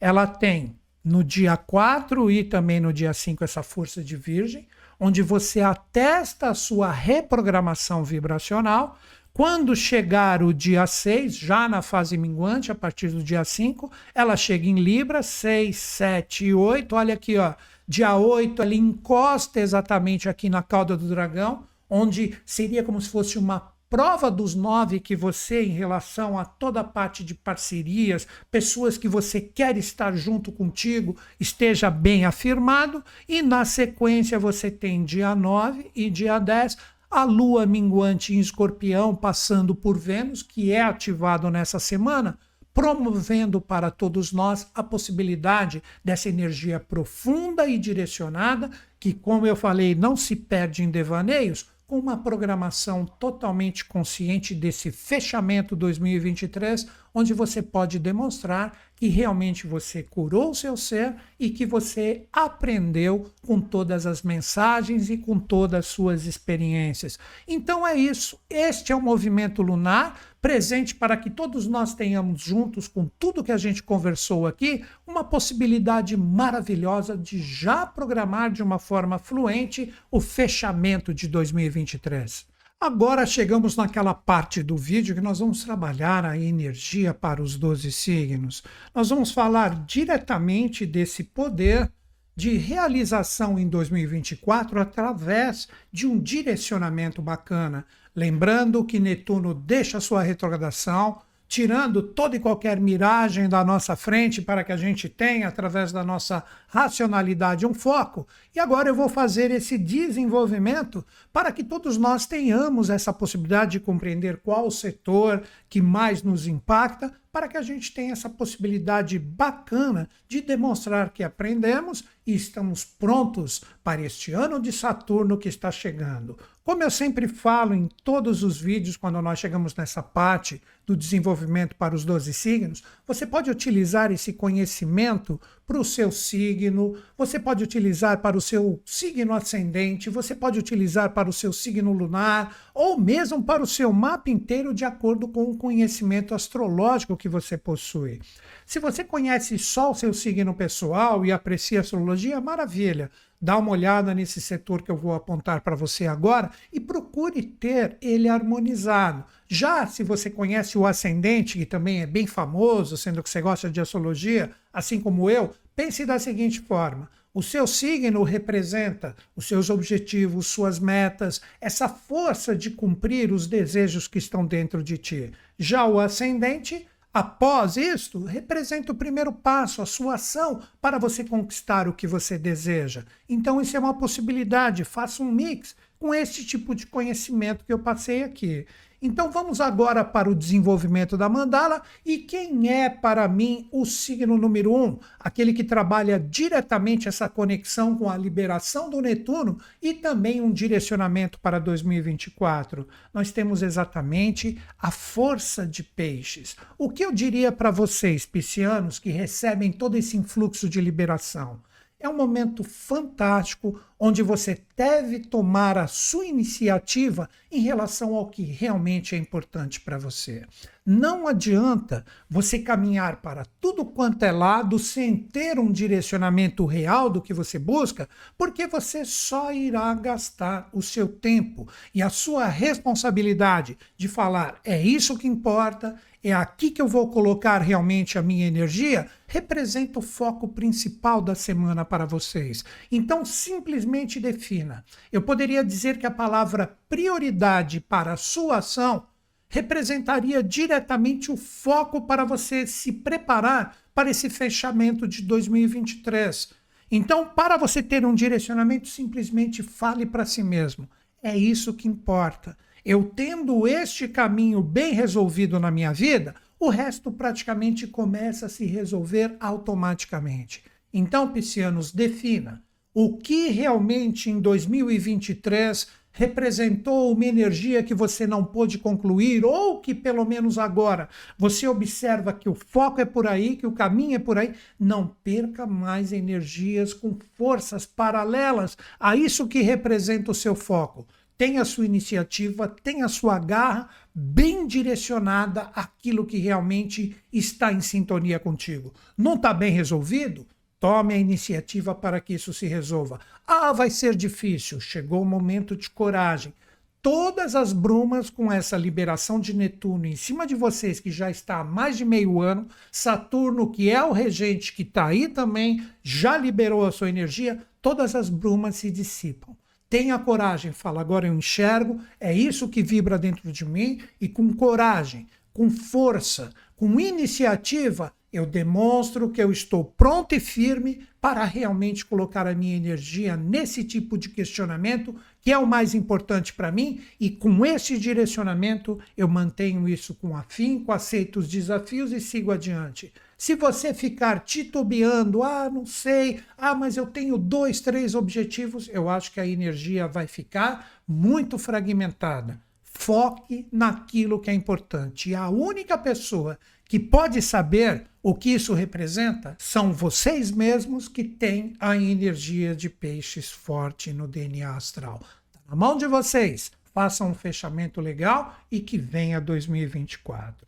[0.00, 4.66] ela tem no dia 4 e também no dia 5 essa força de Virgem,
[4.98, 8.98] onde você atesta a sua reprogramação vibracional,
[9.36, 14.34] quando chegar o dia 6, já na fase minguante, a partir do dia 5, ela
[14.34, 16.96] chega em Libra, 6, 7 e 8.
[16.96, 17.52] Olha aqui, ó.
[17.86, 23.38] Dia 8, ela encosta exatamente aqui na cauda do dragão, onde seria como se fosse
[23.38, 28.96] uma prova dos nove que você, em relação a toda a parte de parcerias, pessoas
[28.96, 33.04] que você quer estar junto contigo, esteja bem afirmado.
[33.28, 39.14] E na sequência você tem dia 9 e dia 10 a lua minguante em escorpião
[39.14, 42.38] passando por Vênus, que é ativado nessa semana,
[42.74, 49.94] promovendo para todos nós a possibilidade dessa energia profunda e direcionada, que, como eu falei,
[49.94, 57.62] não se perde em devaneios, com uma programação totalmente consciente desse fechamento 2023, onde você
[57.62, 64.06] pode demonstrar que realmente você curou o seu ser e que você aprendeu com todas
[64.06, 67.18] as mensagens e com todas as suas experiências.
[67.46, 68.40] Então é isso.
[68.48, 73.52] Este é o movimento lunar presente para que todos nós tenhamos juntos, com tudo que
[73.52, 80.20] a gente conversou aqui, uma possibilidade maravilhosa de já programar de uma forma fluente o
[80.20, 82.55] fechamento de 2023.
[82.78, 87.90] Agora chegamos naquela parte do vídeo que nós vamos trabalhar a energia para os 12
[87.90, 88.62] signos.
[88.94, 91.90] Nós vamos falar diretamente desse poder
[92.36, 97.86] de realização em 2024 através de um direcionamento bacana.
[98.14, 104.64] Lembrando que Netuno deixa sua retrogradação tirando toda e qualquer miragem da nossa frente para
[104.64, 108.26] que a gente tenha, através da nossa racionalidade, um foco.
[108.54, 113.80] E agora eu vou fazer esse desenvolvimento para que todos nós tenhamos essa possibilidade de
[113.80, 120.08] compreender qual setor que mais nos impacta, para que a gente tenha essa possibilidade bacana
[120.26, 126.38] de demonstrar que aprendemos e estamos prontos para este ano de Saturno que está chegando.
[126.64, 131.74] Como eu sempre falo em todos os vídeos, quando nós chegamos nessa parte do desenvolvimento
[131.74, 137.64] para os 12 signos, você pode utilizar esse conhecimento para o seu signo, você pode
[137.64, 142.96] utilizar para o seu signo ascendente, você pode utilizar para o seu signo lunar, ou
[142.98, 148.20] mesmo para o seu mapa inteiro, de acordo com o conhecimento astrológico que você possui.
[148.64, 153.10] Se você conhece só o seu signo pessoal e aprecia a astrologia, maravilha
[153.40, 157.96] dá uma olhada nesse setor que eu vou apontar para você agora e procure ter
[158.00, 159.24] ele harmonizado.
[159.48, 163.70] Já se você conhece o ascendente, que também é bem famoso, sendo que você gosta
[163.70, 169.68] de astrologia, assim como eu, pense da seguinte forma: o seu signo representa os seus
[169.68, 175.32] objetivos, suas metas, essa força de cumprir os desejos que estão dentro de ti.
[175.58, 176.86] Já o ascendente
[177.18, 182.36] Após isto, representa o primeiro passo, a sua ação para você conquistar o que você
[182.36, 183.06] deseja.
[183.26, 184.84] Então, isso é uma possibilidade.
[184.84, 188.66] Faça um mix com esse tipo de conhecimento que eu passei aqui.
[189.00, 194.38] Então vamos agora para o desenvolvimento da mandala e quem é para mim o signo
[194.38, 200.40] número um, aquele que trabalha diretamente essa conexão com a liberação do Netuno e também
[200.40, 202.88] um direcionamento para 2024.
[203.12, 206.56] Nós temos exatamente a força de peixes.
[206.78, 211.60] O que eu diria para vocês, piscianos, que recebem todo esse influxo de liberação?
[211.98, 218.42] É um momento fantástico onde você deve tomar a sua iniciativa em relação ao que
[218.42, 220.44] realmente é importante para você.
[220.84, 227.22] Não adianta você caminhar para tudo quanto é lado sem ter um direcionamento real do
[227.22, 233.78] que você busca, porque você só irá gastar o seu tempo e a sua responsabilidade
[233.96, 238.46] de falar é isso que importa, é aqui que eu vou colocar realmente a minha
[238.46, 242.64] energia, representa o foco principal da semana para vocês.
[242.90, 243.85] Então, simplesmente
[244.20, 244.84] defina.
[245.10, 249.06] Eu poderia dizer que a palavra prioridade para a sua ação
[249.48, 256.52] representaria diretamente o foco para você se preparar para esse fechamento de 2023.
[256.90, 260.88] Então, para você ter um direcionamento, simplesmente fale para si mesmo.
[261.22, 262.56] É isso que importa.
[262.84, 268.64] Eu tendo este caminho bem resolvido na minha vida, o resto praticamente começa a se
[268.64, 270.62] resolver automaticamente.
[270.92, 272.62] Então, piscianos, defina
[272.98, 279.94] o que realmente em 2023 representou uma energia que você não pôde concluir, ou que
[279.94, 281.06] pelo menos agora
[281.38, 285.14] você observa que o foco é por aí, que o caminho é por aí, não
[285.22, 291.66] perca mais energias com forças paralelas a isso que representa o seu foco tem a
[291.66, 298.94] sua iniciativa, tem a sua garra bem direcionada àquilo que realmente está em sintonia contigo.
[299.18, 300.46] Não está bem resolvido?
[300.86, 303.18] Tome a iniciativa para que isso se resolva.
[303.44, 304.78] Ah, vai ser difícil.
[304.78, 306.54] Chegou o momento de coragem.
[307.02, 311.58] Todas as brumas com essa liberação de Netuno em cima de vocês, que já está
[311.58, 316.38] há mais de meio ano, Saturno, que é o regente que está aí também, já
[316.38, 319.56] liberou a sua energia, todas as brumas se dissipam.
[319.90, 324.52] Tenha coragem, fala, agora eu enxergo, é isso que vibra dentro de mim, e com
[324.52, 332.04] coragem, com força, com iniciativa, eu demonstro que eu estou pronto e firme para realmente
[332.04, 337.00] colocar a minha energia nesse tipo de questionamento, que é o mais importante para mim,
[337.18, 343.12] e com esse direcionamento eu mantenho isso com afinco, aceito os desafios e sigo adiante.
[343.38, 349.08] Se você ficar titubeando, ah, não sei, ah, mas eu tenho dois, três objetivos, eu
[349.08, 352.60] acho que a energia vai ficar muito fragmentada.
[352.82, 355.30] Foque naquilo que é importante.
[355.30, 356.58] E a única pessoa
[356.88, 362.88] que pode saber o que isso representa são vocês mesmos que têm a energia de
[362.88, 365.20] peixes forte no DNA astral.
[365.52, 366.70] Tá na mão de vocês.
[366.94, 370.66] Façam um fechamento legal e que venha 2024.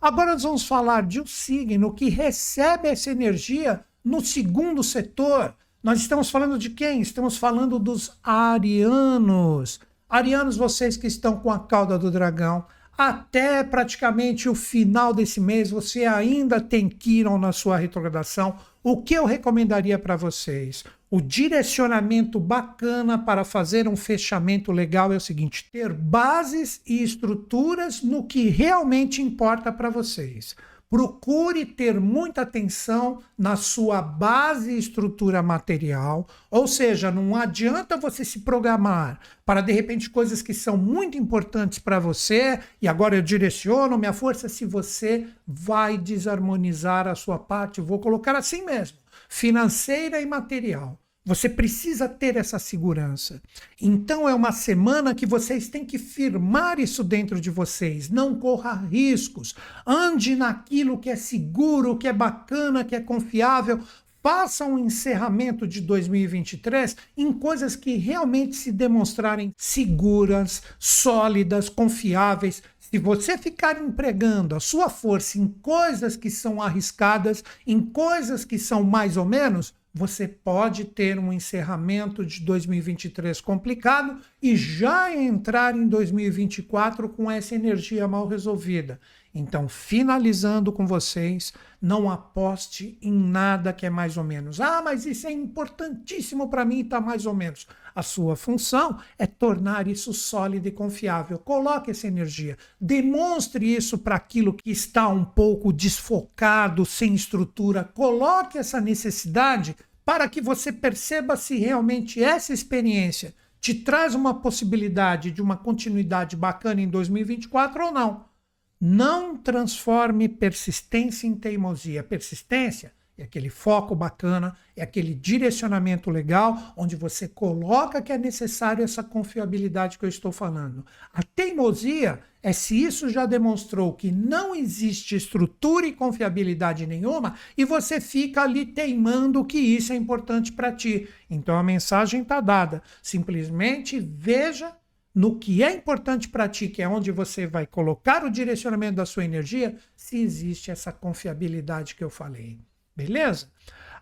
[0.00, 5.54] Agora nós vamos falar de um signo que recebe essa energia no segundo setor.
[5.82, 7.00] Nós estamos falando de quem?
[7.00, 9.80] Estamos falando dos arianos.
[10.08, 12.64] Arianos, vocês que estão com a cauda do dragão,
[12.96, 18.56] até praticamente o final desse mês, você ainda tem Quiron na sua retrogradação.
[18.82, 20.84] O que eu recomendaria para vocês?
[21.10, 28.02] o direcionamento bacana para fazer um fechamento legal é o seguinte: ter bases e estruturas
[28.02, 30.56] no que realmente importa para vocês.
[30.88, 38.24] Procure ter muita atenção na sua base e estrutura material, ou seja, não adianta você
[38.24, 43.22] se programar para de repente coisas que são muito importantes para você e agora eu
[43.22, 50.20] direciono minha força se você vai desarmonizar a sua parte, vou colocar assim mesmo, financeira
[50.20, 51.00] e material.
[51.26, 53.42] Você precisa ter essa segurança.
[53.82, 58.08] Então é uma semana que vocês têm que firmar isso dentro de vocês.
[58.08, 59.52] Não corra riscos.
[59.84, 63.80] Ande naquilo que é seguro, que é bacana, que é confiável.
[64.22, 72.62] Faça um encerramento de 2023 em coisas que realmente se demonstrarem seguras, sólidas, confiáveis.
[72.78, 78.60] Se você ficar empregando a sua força em coisas que são arriscadas, em coisas que
[78.60, 85.74] são mais ou menos, você pode ter um encerramento de 2023 complicado e já entrar
[85.74, 89.00] em 2024 com essa energia mal resolvida.
[89.38, 94.62] Então, finalizando com vocês, não aposte em nada que é mais ou menos.
[94.62, 97.66] Ah, mas isso é importantíssimo para mim, está mais ou menos.
[97.94, 101.38] A sua função é tornar isso sólido e confiável.
[101.38, 107.84] Coloque essa energia, demonstre isso para aquilo que está um pouco desfocado, sem estrutura.
[107.84, 115.30] Coloque essa necessidade para que você perceba se realmente essa experiência te traz uma possibilidade
[115.30, 118.35] de uma continuidade bacana em 2024 ou não.
[118.80, 122.02] Não transforme persistência em teimosia.
[122.02, 128.84] Persistência é aquele foco bacana, é aquele direcionamento legal, onde você coloca que é necessário
[128.84, 130.84] essa confiabilidade que eu estou falando.
[131.14, 137.64] A teimosia é se isso já demonstrou que não existe estrutura e confiabilidade nenhuma e
[137.64, 141.08] você fica ali teimando que isso é importante para ti.
[141.30, 142.82] Então a mensagem está dada.
[143.02, 144.76] Simplesmente veja
[145.16, 149.06] no que é importante para ti, que é onde você vai colocar o direcionamento da
[149.06, 152.58] sua energia, se existe essa confiabilidade que eu falei.
[152.94, 153.50] Beleza?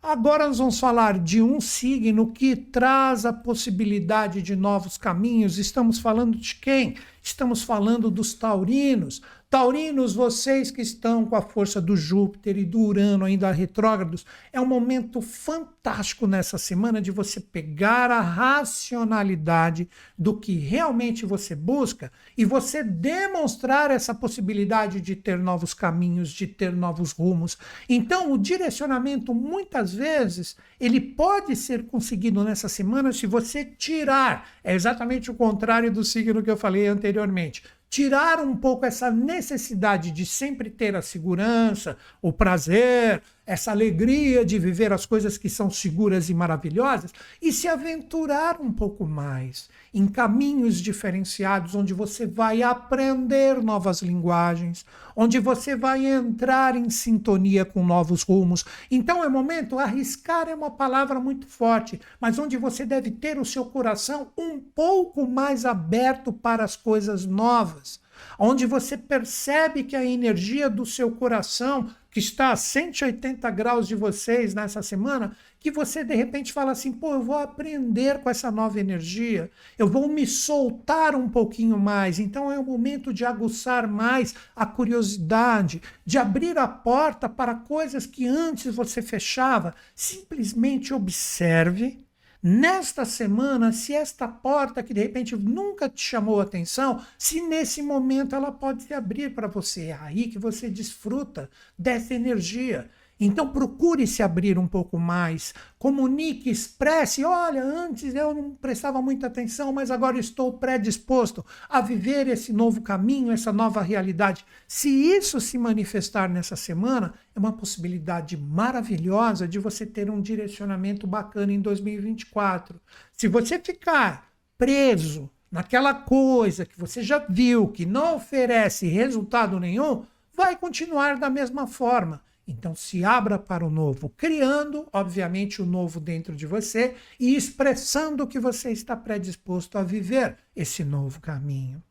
[0.02, 5.56] Agora nós vamos falar de um signo que traz a possibilidade de novos caminhos.
[5.56, 6.96] Estamos falando de quem?
[7.22, 9.22] Estamos falando dos taurinos.
[9.54, 14.60] Taurinos, vocês que estão com a força do Júpiter e do Urano ainda retrógrados, é
[14.60, 19.88] um momento fantástico nessa semana de você pegar a racionalidade
[20.18, 26.48] do que realmente você busca e você demonstrar essa possibilidade de ter novos caminhos, de
[26.48, 27.56] ter novos rumos.
[27.88, 34.74] Então, o direcionamento muitas vezes ele pode ser conseguido nessa semana se você tirar, é
[34.74, 37.62] exatamente o contrário do signo que eu falei anteriormente
[37.94, 44.58] tirar um pouco essa necessidade de sempre ter a segurança, o prazer, essa alegria de
[44.58, 50.06] viver as coisas que são seguras e maravilhosas e se aventurar um pouco mais em
[50.06, 54.84] caminhos diferenciados, onde você vai aprender novas linguagens,
[55.14, 58.64] onde você vai entrar em sintonia com novos rumos.
[58.90, 63.44] Então é momento, arriscar é uma palavra muito forte, mas onde você deve ter o
[63.44, 68.02] seu coração um pouco mais aberto para as coisas novas
[68.38, 73.96] onde você percebe que a energia do seu coração, que está a 180 graus de
[73.96, 78.52] vocês nessa semana, que você de repente fala assim: pô, eu vou aprender com essa
[78.52, 82.20] nova energia, eu vou me soltar um pouquinho mais.
[82.20, 88.06] Então é o momento de aguçar mais a curiosidade, de abrir a porta para coisas
[88.06, 89.74] que antes você fechava.
[89.92, 92.03] Simplesmente observe
[92.46, 98.36] nesta semana, se esta porta que de repente nunca te chamou atenção, se nesse momento
[98.36, 102.90] ela pode se abrir para você, é aí que você desfruta dessa energia.
[103.18, 107.24] Então procure se abrir um pouco mais, comunique, expresse.
[107.24, 112.82] Olha, antes eu não prestava muita atenção, mas agora estou predisposto a viver esse novo
[112.82, 114.44] caminho, essa nova realidade.
[114.66, 121.06] Se isso se manifestar nessa semana, é uma possibilidade maravilhosa de você ter um direcionamento
[121.06, 122.80] bacana em 2024.
[123.12, 130.04] Se você ficar preso naquela coisa que você já viu que não oferece resultado nenhum,
[130.36, 132.20] vai continuar da mesma forma.
[132.46, 138.26] Então, se abra para o novo, criando, obviamente, o novo dentro de você e expressando
[138.26, 141.82] que você está predisposto a viver esse novo caminho.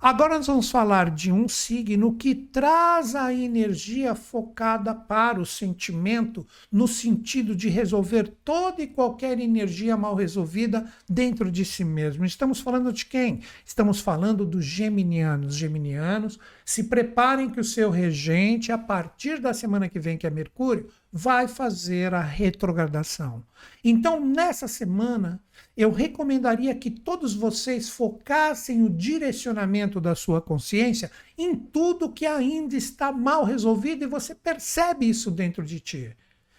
[0.00, 6.46] Agora nós vamos falar de um signo que traz a energia focada para o sentimento,
[6.70, 12.24] no sentido de resolver toda e qualquer energia mal resolvida dentro de si mesmo.
[12.24, 13.40] Estamos falando de quem?
[13.64, 15.56] Estamos falando dos geminianos.
[15.56, 20.30] Geminianos, se preparem que o seu regente, a partir da semana que vem, que é
[20.30, 23.44] Mercúrio, vai fazer a retrogradação.
[23.84, 25.40] Então, nessa semana,
[25.76, 31.08] eu recomendaria que todos vocês focassem o direcionamento da sua consciência
[31.38, 36.16] em tudo que ainda está mal resolvido e você percebe isso dentro de ti.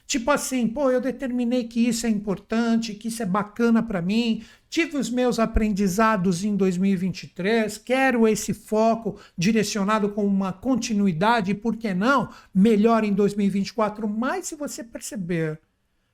[0.08, 4.42] Tipo assim, pô, eu determinei que isso é importante, que isso é bacana para mim,
[4.70, 11.94] tive os meus aprendizados em 2023, quero esse foco direcionado com uma continuidade, por que
[11.94, 14.08] não, melhor em 2024.
[14.08, 15.60] Mas se você perceber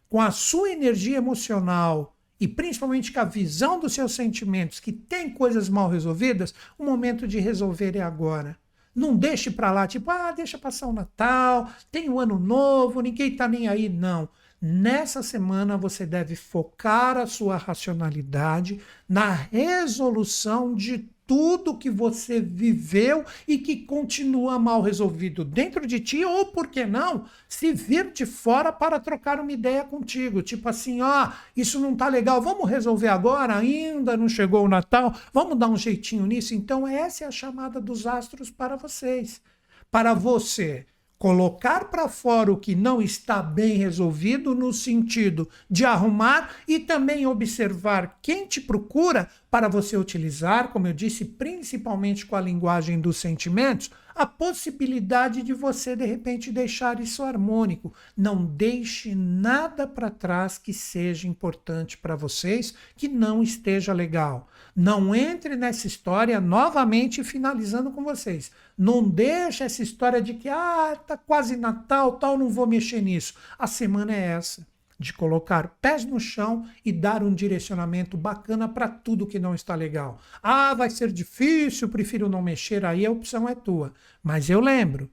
[0.09, 5.29] com a sua energia emocional e principalmente com a visão dos seus sentimentos que tem
[5.29, 8.57] coisas mal resolvidas, o momento de resolver é agora.
[8.95, 13.31] Não deixe para lá, tipo, ah, deixa passar o Natal, tem o Ano Novo, ninguém
[13.31, 13.89] está nem aí.
[13.89, 14.29] Não.
[14.61, 18.79] Nessa semana você deve focar a sua racionalidade
[19.09, 26.23] na resolução de tudo que você viveu e que continua mal resolvido dentro de ti,
[26.23, 30.43] ou por que não, se vir de fora para trocar uma ideia contigo.
[30.43, 35.11] Tipo assim, ó, isso não tá legal, vamos resolver agora, ainda não chegou o Natal,
[35.33, 36.53] vamos dar um jeitinho nisso.
[36.53, 39.41] Então, essa é a chamada dos astros para vocês.
[39.89, 40.85] Para você
[41.23, 47.25] colocar para fora o que não está bem resolvido, no sentido de arrumar e também
[47.25, 53.15] observar quem te procura para você utilizar, como eu disse, principalmente com a linguagem dos
[53.15, 57.93] sentimentos, a possibilidade de você de repente deixar isso harmônico.
[58.15, 64.47] Não deixe nada para trás que seja importante para vocês, que não esteja legal.
[64.75, 68.51] Não entre nessa história novamente finalizando com vocês.
[68.77, 73.35] Não deixe essa história de que ah, tá quase Natal, tal, não vou mexer nisso.
[73.57, 74.65] A semana é essa
[74.99, 79.75] de colocar pés no chão e dar um direcionamento bacana para tudo que não está
[79.75, 80.19] legal.
[80.41, 83.93] Ah, vai ser difícil, prefiro não mexer, aí a opção é tua.
[84.23, 85.09] Mas eu lembro,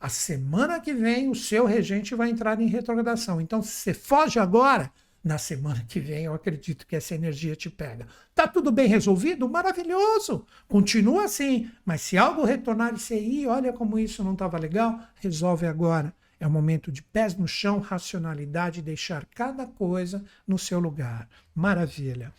[0.00, 3.40] a semana que vem o seu regente vai entrar em retrogradação.
[3.40, 4.90] Então, se você foge agora,
[5.22, 8.06] na semana que vem eu acredito que essa energia te pega.
[8.34, 9.48] Tá tudo bem resolvido?
[9.48, 10.44] Maravilhoso!
[10.68, 15.66] Continua assim, mas se algo retornar e você, olha como isso não estava legal, resolve
[15.66, 16.12] agora.
[16.40, 21.28] É o momento de pés no chão, racionalidade, deixar cada coisa no seu lugar.
[21.54, 22.32] Maravilha.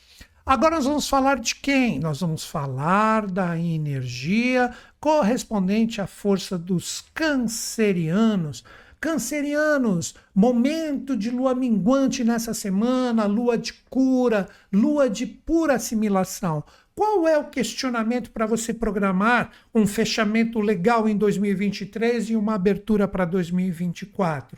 [0.46, 2.00] Agora nós vamos falar de quem?
[2.00, 8.62] Nós vamos falar da energia correspondente à força dos cancerianos.
[9.04, 16.64] Cancerianos, momento de lua minguante nessa semana, lua de cura, lua de pura assimilação.
[16.96, 23.06] Qual é o questionamento para você programar um fechamento legal em 2023 e uma abertura
[23.06, 24.58] para 2024?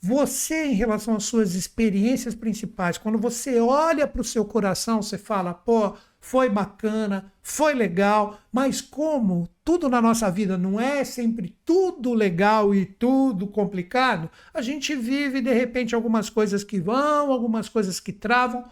[0.00, 5.18] Você, em relação às suas experiências principais, quando você olha para o seu coração, você
[5.18, 11.58] fala, pô, foi bacana, foi legal, mas como tudo na nossa vida não é sempre
[11.64, 17.68] tudo legal e tudo complicado, a gente vive de repente algumas coisas que vão, algumas
[17.68, 18.64] coisas que travam.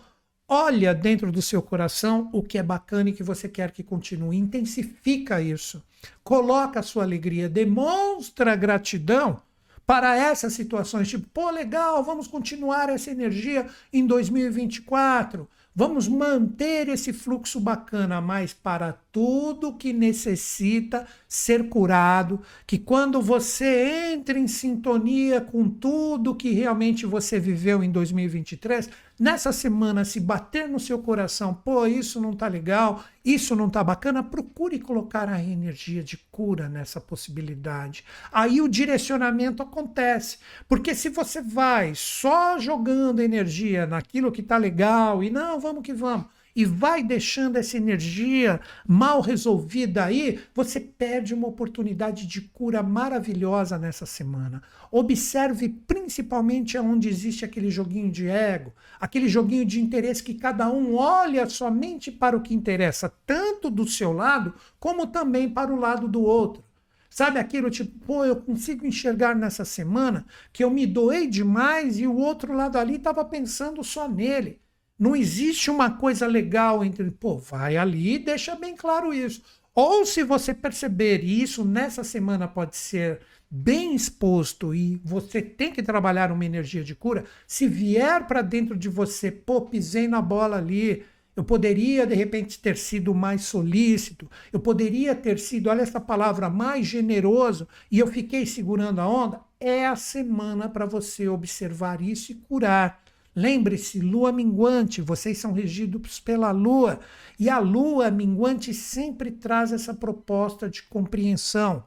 [0.48, 4.38] Olha dentro do seu coração o que é bacana e que você quer que continue.
[4.38, 5.82] Intensifica isso.
[6.22, 9.42] Coloca a sua alegria, demonstra gratidão
[9.84, 15.48] para essas situações, tipo, pô, legal, vamos continuar essa energia em 2024.
[15.80, 24.12] Vamos manter esse fluxo bacana, mas para tudo que necessita ser curado, que quando você
[24.12, 28.90] entra em sintonia com tudo que realmente você viveu em 2023,
[29.20, 33.84] nessa semana se bater no seu coração, pô, isso não tá legal, isso não tá
[33.84, 38.02] bacana, procure colocar a energia de cura nessa possibilidade.
[38.32, 45.22] Aí o direcionamento acontece, porque se você vai só jogando energia naquilo que tá legal
[45.22, 51.34] e não, vamos que vamos, e vai deixando essa energia mal resolvida aí, você perde
[51.34, 54.62] uma oportunidade de cura maravilhosa nessa semana.
[54.90, 60.96] Observe principalmente onde existe aquele joguinho de ego, aquele joguinho de interesse que cada um
[60.96, 66.08] olha somente para o que interessa, tanto do seu lado, como também para o lado
[66.08, 66.64] do outro.
[67.10, 72.06] Sabe aquilo tipo, pô, eu consigo enxergar nessa semana que eu me doei demais e
[72.06, 74.60] o outro lado ali estava pensando só nele.
[75.00, 79.42] Não existe uma coisa legal entre, pô, vai ali e deixa bem claro isso.
[79.74, 83.20] Ou se você perceber isso nessa semana pode ser
[83.50, 88.76] bem exposto e você tem que trabalhar uma energia de cura, se vier para dentro
[88.76, 91.02] de você, pô, pisei na bola ali,
[91.34, 96.50] eu poderia de repente ter sido mais solícito, eu poderia ter sido, olha essa palavra,
[96.50, 99.40] mais generoso e eu fiquei segurando a onda.
[99.58, 103.02] É a semana para você observar isso e curar.
[103.34, 106.98] Lembre-se, lua minguante, vocês são regidos pela lua,
[107.38, 111.84] e a lua minguante sempre traz essa proposta de compreensão.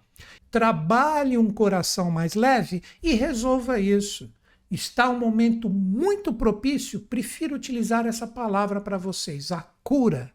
[0.50, 4.32] Trabalhe um coração mais leve e resolva isso.
[4.72, 10.32] está um momento muito propício, prefiro utilizar essa palavra para vocês, a cura,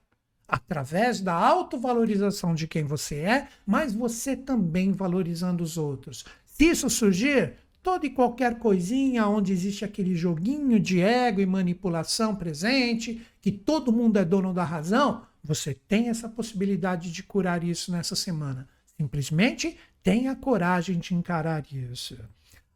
[0.46, 6.24] através da autovalorização de quem você é, mas você também valorizando os outros.
[6.44, 7.54] Se isso surgir,
[7.88, 13.90] toda e qualquer coisinha onde existe aquele joguinho de ego e manipulação presente, que todo
[13.90, 18.68] mundo é dono da razão, você tem essa possibilidade de curar isso nessa semana.
[18.94, 22.18] Simplesmente tenha coragem de encarar isso.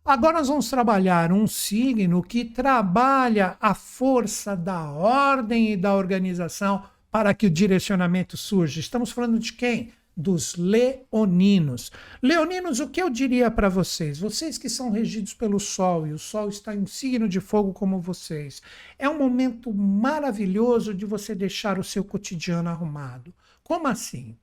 [0.02, 6.84] Agora nós vamos trabalhar um signo que trabalha a força da ordem e da organização
[7.10, 8.80] para que o direcionamento surja.
[8.80, 9.92] Estamos falando de quem?
[10.16, 11.90] Dos leoninos.
[12.22, 14.18] Leoninos, o que eu diria para vocês?
[14.18, 18.00] Vocês que são regidos pelo Sol e o Sol está em signo de fogo como
[18.00, 18.60] vocês,
[18.98, 23.34] é um momento maravilhoso de você deixar o seu cotidiano arrumado.
[23.64, 24.36] Como assim?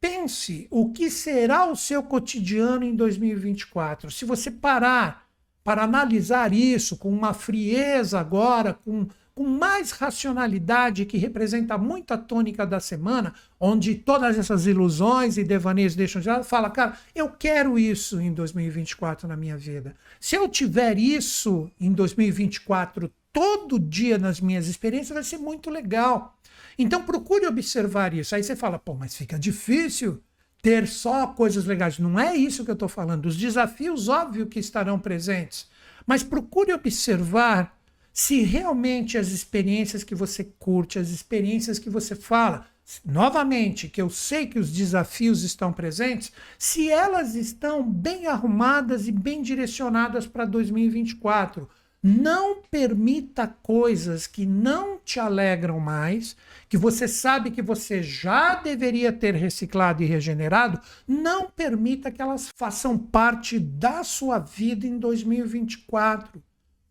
[0.00, 4.10] Pense o que será o seu cotidiano em 2024.
[4.10, 5.24] Se você parar
[5.64, 12.18] para analisar isso com uma frieza agora, com, com mais racionalidade, que representa muito a
[12.18, 17.28] tônica da semana, onde todas essas ilusões e devaneios deixam de lado, fala, cara, eu
[17.28, 19.96] quero isso em 2024 na minha vida.
[20.20, 26.38] Se eu tiver isso em 2024 todo dia nas minhas experiências, vai ser muito legal.
[26.78, 28.36] Então procure observar isso.
[28.36, 30.22] Aí você fala, pô, mas fica difícil
[30.62, 31.98] ter só coisas legais.
[31.98, 33.26] Não é isso que eu estou falando.
[33.26, 35.68] Os desafios, óbvio que estarão presentes.
[36.06, 37.73] Mas procure observar
[38.14, 42.66] se realmente as experiências que você curte, as experiências que você fala,
[43.04, 49.12] novamente, que eu sei que os desafios estão presentes, se elas estão bem arrumadas e
[49.12, 51.68] bem direcionadas para 2024
[52.06, 56.36] não permita coisas que não te alegram mais,
[56.68, 60.78] que você sabe que você já deveria ter reciclado e regenerado.
[61.08, 66.42] Não permita que elas façam parte da sua vida em 2024.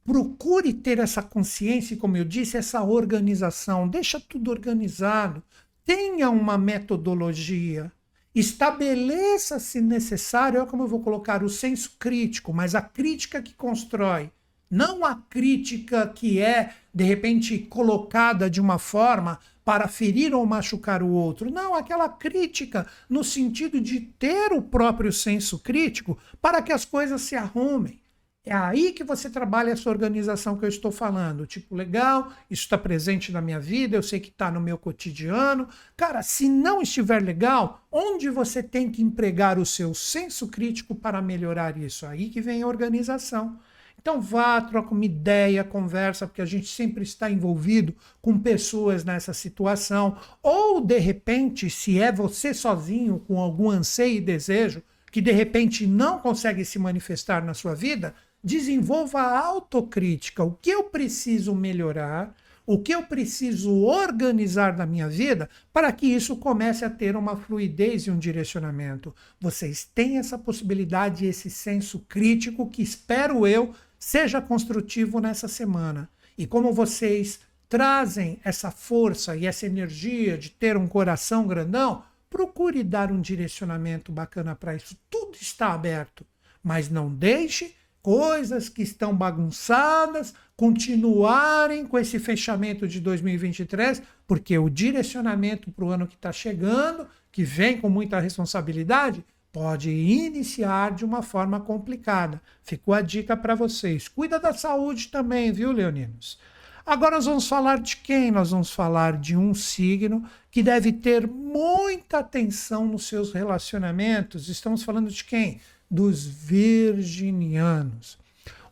[0.03, 3.87] Procure ter essa consciência como eu disse, essa organização.
[3.87, 5.43] Deixa tudo organizado.
[5.85, 7.91] Tenha uma metodologia.
[8.35, 13.53] Estabeleça, se necessário, é como eu vou colocar, o senso crítico, mas a crítica que
[13.53, 14.31] constrói
[14.73, 21.03] não a crítica que é, de repente, colocada de uma forma para ferir ou machucar
[21.03, 21.51] o outro.
[21.51, 27.21] Não, aquela crítica no sentido de ter o próprio senso crítico para que as coisas
[27.21, 28.01] se arrumem.
[28.45, 31.47] É aí que você trabalha essa organização que eu estou falando.
[31.47, 35.67] Tipo, legal, isso está presente na minha vida, eu sei que está no meu cotidiano.
[35.95, 41.21] Cara, se não estiver legal, onde você tem que empregar o seu senso crítico para
[41.21, 42.05] melhorar isso?
[42.05, 43.57] Aí que vem a organização.
[43.97, 49.33] Então vá, troca uma ideia, conversa, porque a gente sempre está envolvido com pessoas nessa
[49.33, 50.17] situação.
[50.41, 55.87] Ou, de repente, se é você sozinho com algum anseio e desejo que de repente
[55.87, 58.13] não consegue se manifestar na sua vida,
[58.43, 60.43] desenvolva a autocrítica.
[60.43, 62.35] O que eu preciso melhorar?
[62.65, 67.35] O que eu preciso organizar na minha vida para que isso comece a ter uma
[67.35, 69.13] fluidez e um direcionamento?
[69.39, 73.73] Vocês têm essa possibilidade, esse senso crítico que espero eu
[74.05, 76.09] Seja construtivo nessa semana.
[76.37, 77.39] E como vocês
[77.69, 84.11] trazem essa força e essa energia de ter um coração grandão, procure dar um direcionamento
[84.11, 84.97] bacana para isso.
[85.09, 86.25] Tudo está aberto,
[86.61, 87.73] mas não deixe
[88.03, 95.89] coisas que estão bagunçadas continuarem com esse fechamento de 2023, porque o direcionamento para o
[95.89, 102.41] ano que está chegando, que vem com muita responsabilidade, pode iniciar de uma forma complicada.
[102.61, 104.07] Ficou a dica para vocês.
[104.07, 106.37] Cuida da saúde também, viu, leoninos?
[106.85, 108.29] Agora nós vamos falar de quem?
[108.29, 114.49] Nós vamos falar de um signo que deve ter muita atenção nos seus relacionamentos.
[114.49, 115.61] Estamos falando de quem?
[115.93, 118.17] Dos virginianos.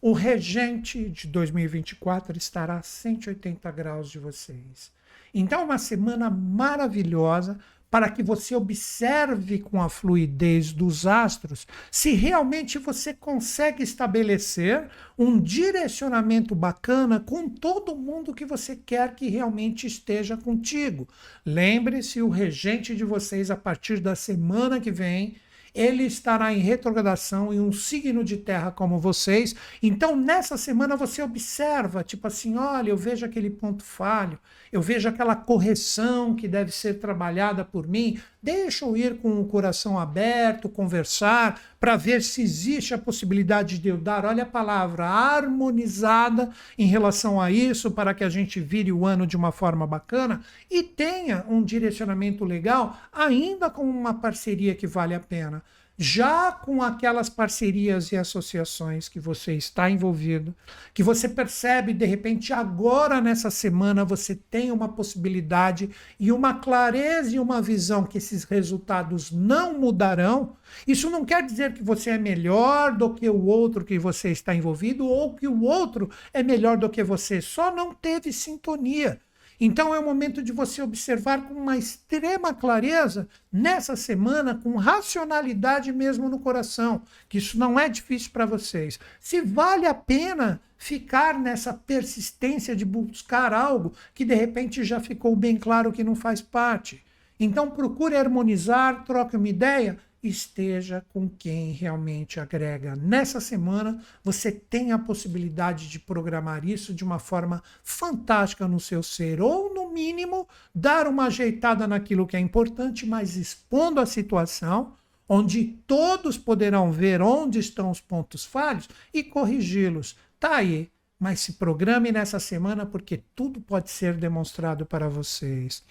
[0.02, 4.92] O regente de 2024 estará a 180 graus de vocês.
[5.32, 7.60] Então, uma semana maravilhosa
[7.92, 15.40] para que você observe com a fluidez dos astros se realmente você consegue estabelecer um
[15.40, 21.08] direcionamento bacana com todo mundo que você quer que realmente esteja contigo.
[21.46, 25.36] Lembre-se, o regente de vocês, a partir da semana que vem,
[25.74, 29.56] ele estará em retrogradação em um signo de terra como vocês.
[29.82, 34.38] Então, nessa semana, você observa, tipo assim: olha, eu vejo aquele ponto falho,
[34.72, 38.20] eu vejo aquela correção que deve ser trabalhada por mim.
[38.44, 43.88] Deixa eu ir com o coração aberto, conversar, para ver se existe a possibilidade de
[43.88, 48.92] eu dar, olha a palavra, harmonizada em relação a isso, para que a gente vire
[48.92, 54.74] o ano de uma forma bacana e tenha um direcionamento legal, ainda com uma parceria
[54.74, 55.62] que vale a pena.
[56.02, 60.56] Já com aquelas parcerias e associações que você está envolvido,
[60.96, 67.36] que você percebe de repente agora nessa semana você tem uma possibilidade e uma clareza
[67.36, 70.56] e uma visão que esses resultados não mudarão.
[70.88, 74.56] Isso não quer dizer que você é melhor do que o outro que você está
[74.56, 79.22] envolvido ou que o outro é melhor do que você, só não teve sintonia.
[79.64, 85.94] Então é o momento de você observar com uma extrema clareza nessa semana, com racionalidade
[85.94, 89.00] mesmo no coração, que isso não é difícil para vocês.
[89.20, 95.36] Se vale a pena ficar nessa persistência de buscar algo que de repente já ficou
[95.36, 97.06] bem claro que não faz parte.
[97.40, 102.96] Então procure harmonizar, troque uma ideia esteja com quem realmente agrega.
[102.96, 109.02] Nessa semana, você tem a possibilidade de programar isso de uma forma fantástica no seu
[109.02, 114.94] ser, ou no mínimo, dar uma ajeitada naquilo que é importante, mas expondo a situação
[115.28, 120.18] onde todos poderão ver onde estão os pontos falhos e corrigi-los.
[120.38, 125.84] Tá aí, mas se programe nessa semana porque tudo pode ser demonstrado para vocês.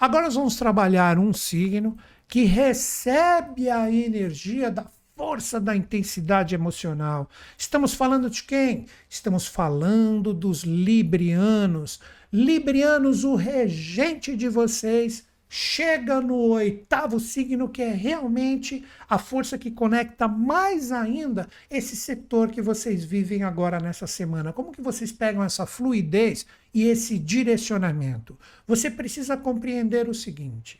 [0.00, 1.98] Agora nós vamos trabalhar um signo
[2.28, 7.28] que recebe a energia da força da intensidade emocional.
[7.56, 8.86] Estamos falando de quem?
[9.08, 12.00] Estamos falando dos librianos.
[12.32, 19.70] Librianos, o regente de vocês, chega no oitavo signo, que é realmente a força que
[19.70, 24.52] conecta mais ainda esse setor que vocês vivem agora nessa semana.
[24.52, 28.38] Como que vocês pegam essa fluidez e esse direcionamento?
[28.66, 30.78] Você precisa compreender o seguinte: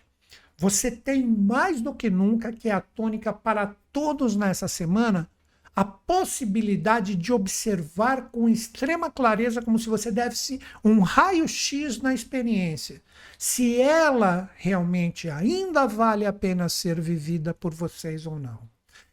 [0.59, 5.31] você tem mais do que nunca, que é a tônica para todos nessa semana,
[5.75, 13.01] a possibilidade de observar com extrema clareza, como se você desse um raio-x na experiência,
[13.39, 18.59] se ela realmente ainda vale a pena ser vivida por vocês ou não.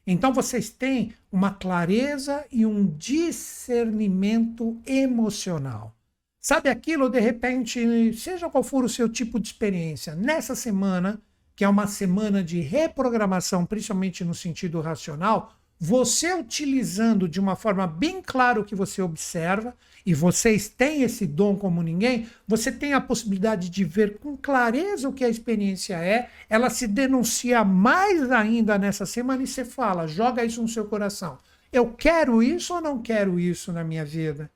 [0.08, 5.96] Então vocês têm uma clareza e um discernimento emocional.
[6.42, 11.22] Sabe aquilo, de repente, seja qual for o seu tipo de experiência, nessa semana
[11.56, 17.86] que é uma semana de reprogramação, principalmente no sentido racional, você utilizando de uma forma
[17.86, 19.76] bem clara o que você observa,
[20.06, 25.10] e vocês têm esse dom como ninguém, você tem a possibilidade de ver com clareza
[25.10, 30.08] o que a experiência é, ela se denuncia mais ainda nessa semana e você fala,
[30.08, 31.38] joga isso no seu coração.
[31.74, 34.50] Eu quero isso ou não quero isso na minha vida?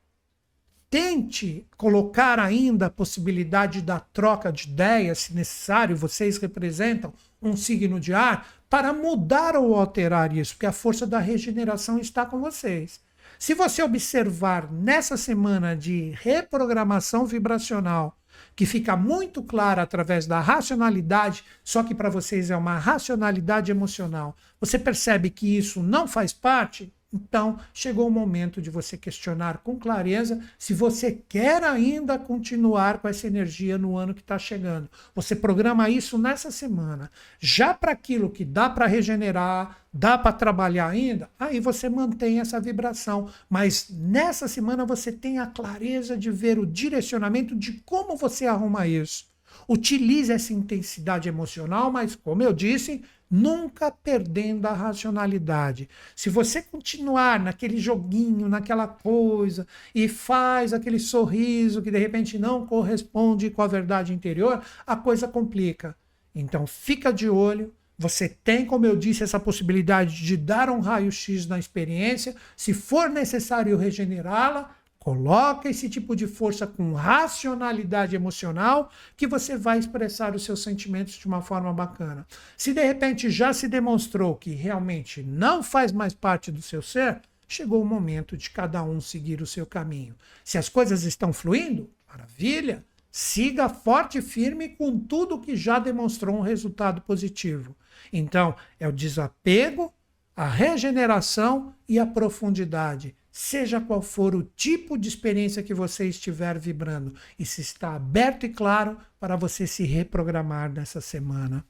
[0.89, 7.99] Tente colocar ainda a possibilidade da troca de ideias, se necessário, vocês representam um signo
[7.99, 12.99] de ar, para mudar ou alterar isso, porque a força da regeneração está com vocês.
[13.37, 18.17] Se você observar nessa semana de reprogramação vibracional,
[18.55, 24.35] que fica muito clara através da racionalidade, só que para vocês é uma racionalidade emocional,
[24.59, 29.79] você percebe que isso não faz parte, então, chegou o momento de você questionar com
[29.79, 34.87] clareza se você quer ainda continuar com essa energia no ano que está chegando.
[35.15, 37.09] Você programa isso nessa semana.
[37.39, 42.59] Já para aquilo que dá para regenerar, dá para trabalhar ainda, aí você mantém essa
[42.59, 43.27] vibração.
[43.49, 48.85] Mas nessa semana você tem a clareza de ver o direcionamento de como você arruma
[48.85, 49.27] isso.
[49.67, 55.87] Utilize essa intensidade emocional, mas, como eu disse, nunca perdendo a racionalidade.
[56.15, 62.65] Se você continuar naquele joguinho, naquela coisa, e faz aquele sorriso que de repente não
[62.65, 65.95] corresponde com a verdade interior, a coisa complica.
[66.33, 67.73] Então fica de olho.
[67.97, 72.33] Você tem, como eu disse, essa possibilidade de dar um raio-x na experiência.
[72.55, 79.79] Se for necessário regenerá-la, Coloca esse tipo de força com racionalidade emocional que você vai
[79.79, 82.27] expressar os seus sentimentos de uma forma bacana.
[82.57, 87.21] Se de repente já se demonstrou que realmente não faz mais parte do seu ser,
[87.47, 90.15] chegou o momento de cada um seguir o seu caminho.
[90.43, 92.83] Se as coisas estão fluindo, maravilha!
[93.11, 97.75] Siga forte e firme com tudo que já demonstrou um resultado positivo.
[98.13, 99.91] Então, é o desapego,
[100.35, 106.59] a regeneração e a profundidade seja qual for o tipo de experiência que você estiver
[106.59, 107.13] vibrando.
[107.39, 111.63] Isso está aberto e claro para você se reprogramar nessa semana.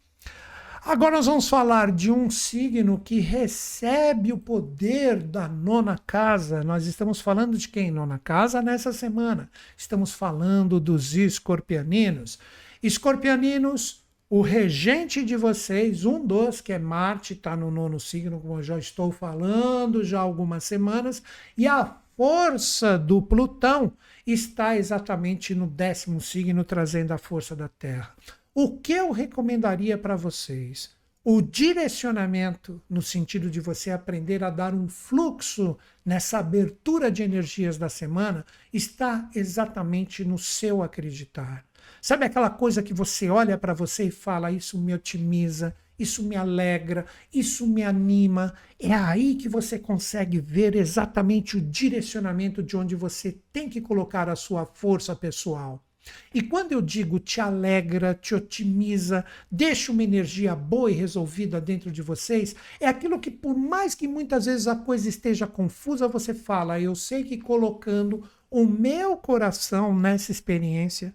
[0.83, 6.63] Agora nós vamos falar de um signo que recebe o poder da nona casa.
[6.63, 7.91] Nós estamos falando de quem?
[7.91, 9.47] Nona casa nessa semana.
[9.77, 12.39] Estamos falando dos escorpianinos.
[12.81, 18.59] Escorpianinos o regente de vocês, um dos, que é Marte, está no nono signo, como
[18.59, 21.23] eu já estou falando já há algumas semanas,
[21.57, 23.91] e a força do Plutão
[24.27, 28.13] está exatamente no décimo signo, trazendo a força da Terra.
[28.53, 30.97] O que eu recomendaria para vocês?
[31.31, 37.77] o direcionamento, no sentido de você aprender a dar um fluxo nessa abertura de energias
[37.77, 41.65] da semana, está exatamente no seu acreditar.
[42.01, 46.35] Sabe aquela coisa que você olha para você e fala: Isso me otimiza, isso me
[46.35, 48.53] alegra, isso me anima.
[48.79, 54.29] É aí que você consegue ver exatamente o direcionamento de onde você tem que colocar
[54.29, 55.83] a sua força pessoal.
[56.33, 61.91] E quando eu digo te alegra, te otimiza, deixa uma energia boa e resolvida dentro
[61.91, 66.33] de vocês, é aquilo que, por mais que muitas vezes a coisa esteja confusa, você
[66.33, 71.13] fala: eu sei que colocando o meu coração nessa experiência,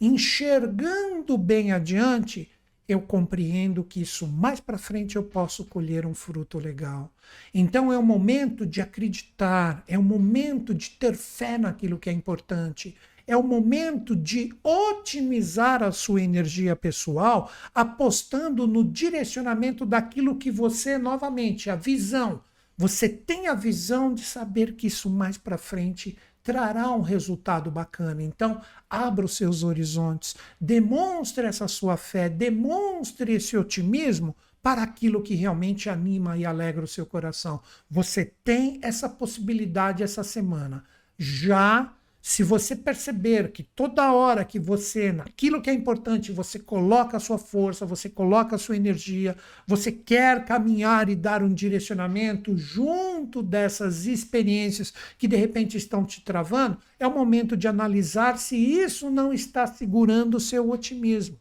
[0.00, 2.48] enxergando bem adiante,
[2.88, 7.12] eu compreendo que isso mais para frente eu posso colher um fruto legal.
[7.52, 12.12] Então é o momento de acreditar, é o momento de ter fé naquilo que é
[12.12, 12.96] importante,
[13.26, 20.96] é o momento de otimizar a sua energia pessoal, apostando no direcionamento daquilo que você,
[20.96, 22.42] novamente, a visão.
[22.74, 26.16] Você tem a visão de saber que isso mais para frente
[26.48, 28.22] trará um resultado bacana.
[28.22, 35.34] Então, abra os seus horizontes, demonstre essa sua fé, demonstre esse otimismo para aquilo que
[35.34, 37.60] realmente anima e alegra o seu coração.
[37.90, 40.84] Você tem essa possibilidade essa semana.
[41.18, 41.92] Já
[42.28, 47.20] se você perceber que toda hora que você, naquilo que é importante, você coloca a
[47.20, 49.34] sua força, você coloca a sua energia,
[49.66, 56.20] você quer caminhar e dar um direcionamento junto dessas experiências que de repente estão te
[56.20, 61.38] travando, é o momento de analisar se isso não está segurando o seu otimismo.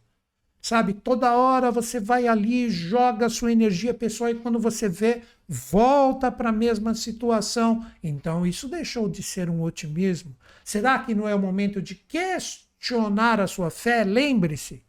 [0.67, 6.29] Sabe, toda hora você vai ali, joga sua energia pessoal e quando você vê, volta
[6.29, 7.85] para a mesma situação.
[8.03, 10.35] Então, isso deixou de ser um otimismo.
[10.65, 14.03] Será que não é o momento de questionar a sua fé?
[14.03, 14.83] Lembre-se,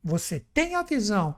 [0.00, 1.34] você tem a visão.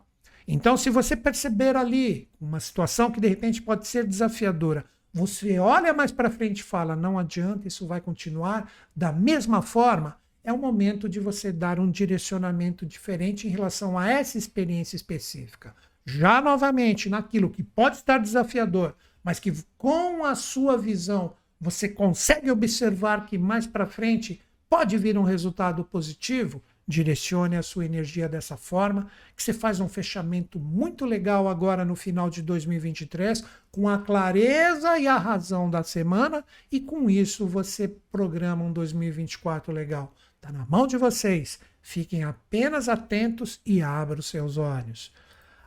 [0.47, 4.85] Então, se você perceber ali uma situação que de repente pode ser desafiadora,
[5.15, 10.19] você olha mais para frente e fala: não adianta, isso vai continuar da mesma forma
[10.49, 15.77] é o momento de você dar um direcionamento diferente em relação a essa experiência específica.
[16.07, 22.51] Já novamente, naquilo que pode estar desafiador, mas que com a sua visão você consegue
[22.51, 24.41] observar que mais para frente
[24.71, 29.89] pode vir um resultado positivo, direcione a sua energia dessa forma, que você faz um
[29.89, 35.83] fechamento muito legal agora no final de 2023, com a clareza e a razão da
[35.83, 36.43] semana,
[36.73, 40.15] e com isso você programa um 2024 legal.
[40.41, 41.59] Está na mão de vocês.
[41.83, 45.13] Fiquem apenas atentos e abram seus olhos.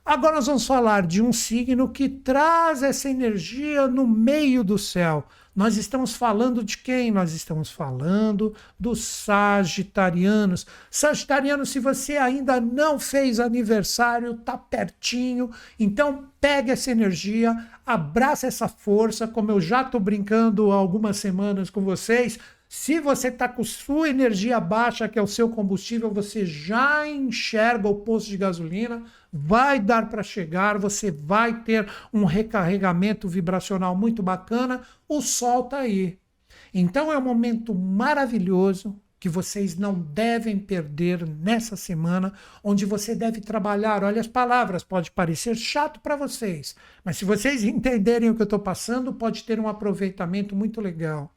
[0.04, 5.26] Agora nós vamos falar de um signo que traz essa energia no meio do céu.
[5.54, 7.12] Nós estamos falando de quem?
[7.12, 10.66] Nós estamos falando dos Sagitarianos.
[10.90, 17.54] Sagitariano, se você ainda não fez aniversário, tá pertinho, então pega essa energia,
[17.86, 22.40] abraça essa força, como eu já estou brincando há algumas semanas com vocês.
[22.74, 27.90] Se você está com sua energia baixa, que é o seu combustível, você já enxerga
[27.90, 34.24] o posto de gasolina, vai dar para chegar, você vai ter um recarregamento vibracional muito
[34.24, 36.18] bacana, o sol está aí.
[36.74, 42.32] Então é um momento maravilhoso que vocês não devem perder nessa semana,
[42.64, 44.02] onde você deve trabalhar.
[44.02, 48.46] Olha as palavras, pode parecer chato para vocês, mas se vocês entenderem o que eu
[48.46, 51.36] estou passando, pode ter um aproveitamento muito legal.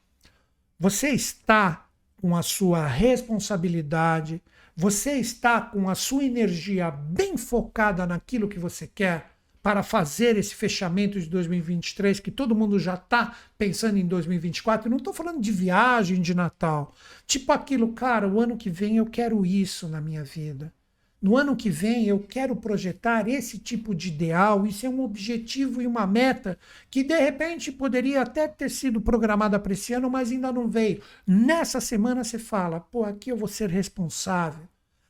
[0.77, 4.41] Você está com a sua responsabilidade,
[4.75, 9.31] você está com a sua energia bem focada naquilo que você quer
[9.63, 14.87] para fazer esse fechamento de 2023, que todo mundo já está pensando em 2024.
[14.87, 16.93] Eu não estou falando de viagem de Natal.
[17.25, 20.73] Tipo aquilo, cara, o ano que vem eu quero isso na minha vida.
[21.21, 25.81] No ano que vem eu quero projetar esse tipo de ideal, isso é um objetivo
[25.81, 26.57] e uma meta
[26.89, 31.01] que de repente poderia até ter sido programada para esse ano, mas ainda não veio.
[31.25, 34.67] Nessa semana você fala, pô, aqui eu vou ser responsável,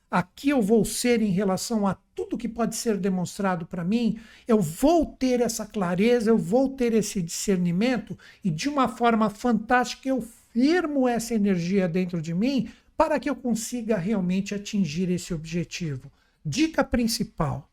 [0.09, 4.61] aqui eu vou ser em relação a tudo que pode ser demonstrado para mim, eu
[4.61, 10.21] vou ter essa clareza, eu vou ter esse discernimento e de uma forma fantástica eu
[10.53, 16.11] firmo essa energia dentro de mim para que eu consiga realmente atingir esse objetivo.
[16.45, 17.71] Dica principal: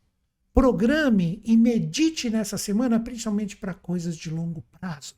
[0.53, 5.15] programe e medite nessa semana, principalmente para coisas de longo prazo.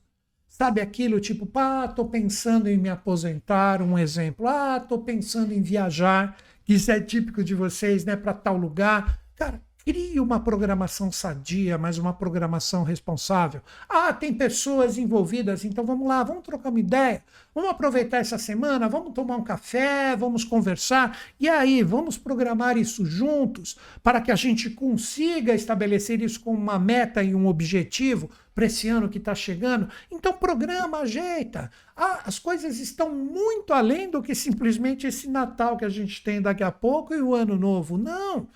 [0.48, 4.48] Sabe aquilo tipo, ah, estou pensando em me aposentar, um exemplo.
[4.48, 9.20] Ah, estou pensando em viajar, que isso é típico de vocês, né, para tal lugar.
[9.36, 13.62] Cara, Crie uma programação sadia, mas uma programação responsável.
[13.88, 17.24] Ah, tem pessoas envolvidas, então vamos lá, vamos trocar uma ideia,
[17.54, 23.06] vamos aproveitar essa semana, vamos tomar um café, vamos conversar, e aí, vamos programar isso
[23.06, 28.66] juntos para que a gente consiga estabelecer isso como uma meta e um objetivo para
[28.66, 29.88] esse ano que está chegando.
[30.10, 31.70] Então, programa, ajeita.
[31.96, 36.42] Ah, as coisas estão muito além do que simplesmente esse Natal que a gente tem
[36.42, 38.00] daqui a pouco e o Ano Novo.
[38.00, 38.48] Não.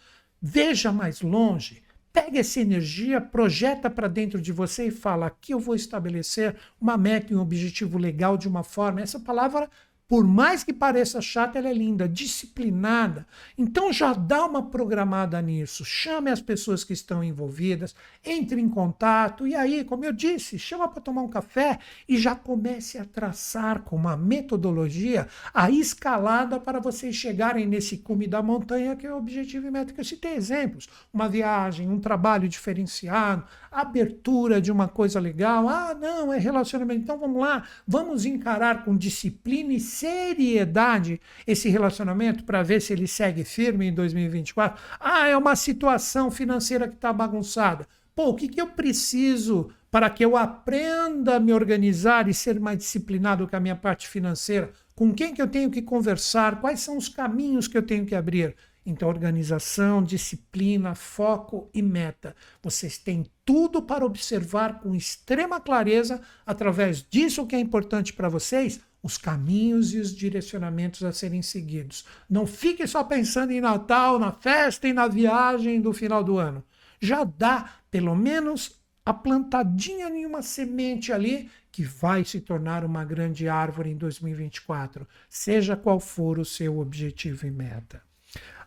[0.42, 1.84] Veja mais longe.
[2.12, 6.98] Pega essa energia, projeta para dentro de você e fala: aqui eu vou estabelecer uma
[6.98, 9.02] meta e um objetivo legal de uma forma.
[9.02, 9.70] Essa palavra
[10.10, 13.28] por mais que pareça chata, ela é linda, disciplinada.
[13.56, 15.86] Então já dá uma programada nisso.
[15.86, 17.96] Chame as pessoas que estão envolvidas,
[18.26, 22.34] entre em contato e aí, como eu disse, chama para tomar um café e já
[22.34, 28.96] comece a traçar com uma metodologia a escalada para vocês chegarem nesse cume da montanha
[28.96, 30.90] que é o objetivo e meta que eu citei exemplos.
[31.14, 35.68] Uma viagem, um trabalho diferenciado, abertura de uma coisa legal.
[35.68, 37.02] Ah, não, é relacionamento.
[37.02, 43.08] Então vamos lá, vamos encarar com disciplina e seriedade esse relacionamento para ver se ele
[43.08, 44.82] segue firme em 2024.
[45.00, 47.88] Ah, é uma situação financeira que está bagunçada.
[48.16, 52.60] Pô, o que, que eu preciso para que eu aprenda a me organizar e ser
[52.60, 54.72] mais disciplinado com a minha parte financeira?
[54.94, 56.60] Com quem que eu tenho que conversar?
[56.60, 58.56] Quais são os caminhos que eu tenho que abrir?
[58.86, 62.36] Então, organização, disciplina, foco e meta.
[62.62, 68.80] Vocês têm tudo para observar com extrema clareza, através disso que é importante para vocês,
[69.02, 72.06] os caminhos e os direcionamentos a serem seguidos.
[72.30, 76.64] Não fique só pensando em Natal, na festa e na viagem do final do ano.
[77.00, 83.06] Já dá, pelo menos, a plantadinha em uma semente ali que vai se tornar uma
[83.06, 88.09] grande árvore em 2024, seja qual for o seu objetivo e meta.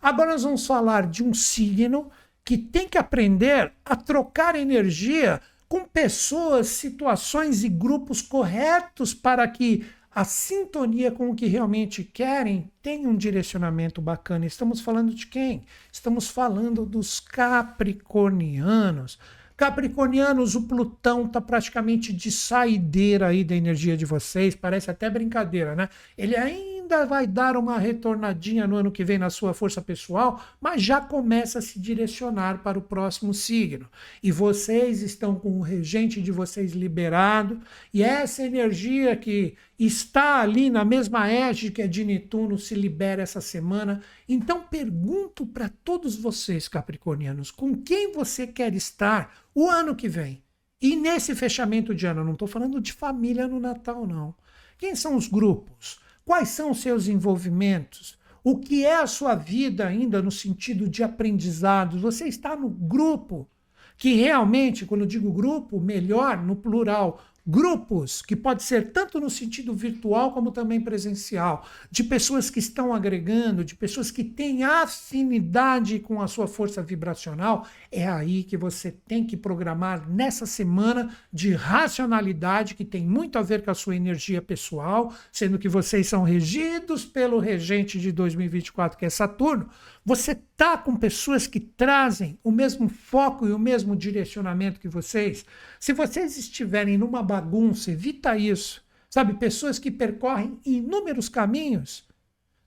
[0.03, 2.11] Agora nós vamos falar de um signo
[2.44, 9.86] que tem que aprender a trocar energia com pessoas, situações e grupos corretos para que
[10.14, 14.44] a sintonia com o que realmente querem tem um direcionamento bacana.
[14.44, 15.62] Estamos falando de quem?
[15.90, 19.18] Estamos falando dos capricornianos.
[19.57, 25.76] Capricornianos, o Plutão está praticamente de saideira aí da energia de vocês, parece até brincadeira,
[25.76, 25.88] né?
[26.18, 30.45] Ele ainda ainda vai dar uma retornadinha no ano que vem na sua força pessoal,
[30.61, 33.88] mas já começa a se direcionar para o próximo signo.
[34.22, 37.61] E vocês estão com o regente de vocês liberado,
[37.93, 43.22] e essa energia que está ali na mesma égide que é de Netuno se libera
[43.22, 44.03] essa semana.
[44.28, 50.43] Então pergunto para todos vocês, capricornianos, com quem você quer estar o ano que vem?
[50.80, 54.34] E nesse fechamento de ano, não estou falando de família no Natal, não.
[54.76, 56.01] Quem são os grupos?
[56.25, 58.18] Quais são os seus envolvimentos?
[58.45, 61.99] O que é a sua vida ainda no sentido de aprendizado?
[61.99, 63.49] Você está no grupo
[63.97, 69.28] que realmente, quando eu digo grupo, melhor no plural, grupos, que pode ser tanto no
[69.28, 75.99] sentido virtual como também presencial, de pessoas que estão agregando, de pessoas que têm afinidade
[75.99, 81.53] com a sua força vibracional, é aí que você tem que programar nessa semana de
[81.53, 86.22] racionalidade, que tem muito a ver com a sua energia pessoal, sendo que vocês são
[86.22, 89.68] regidos pelo regente de 2024, que é Saturno.
[90.05, 95.46] Você tá com pessoas que trazem o mesmo foco e o mesmo direcionamento que vocês.
[95.78, 98.84] Se vocês estiverem numa bagunça, evita isso.
[99.09, 102.05] Sabe, pessoas que percorrem inúmeros caminhos.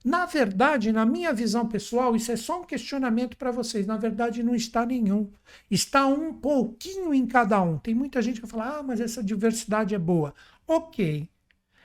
[0.02, 3.86] Na verdade, na minha visão pessoal, isso é só um questionamento para vocês.
[3.86, 5.28] Na verdade, não está nenhum.
[5.70, 7.76] Está um pouquinho em cada um.
[7.76, 10.32] Tem muita gente que fala: ah, mas essa diversidade é boa.
[10.66, 11.28] Ok.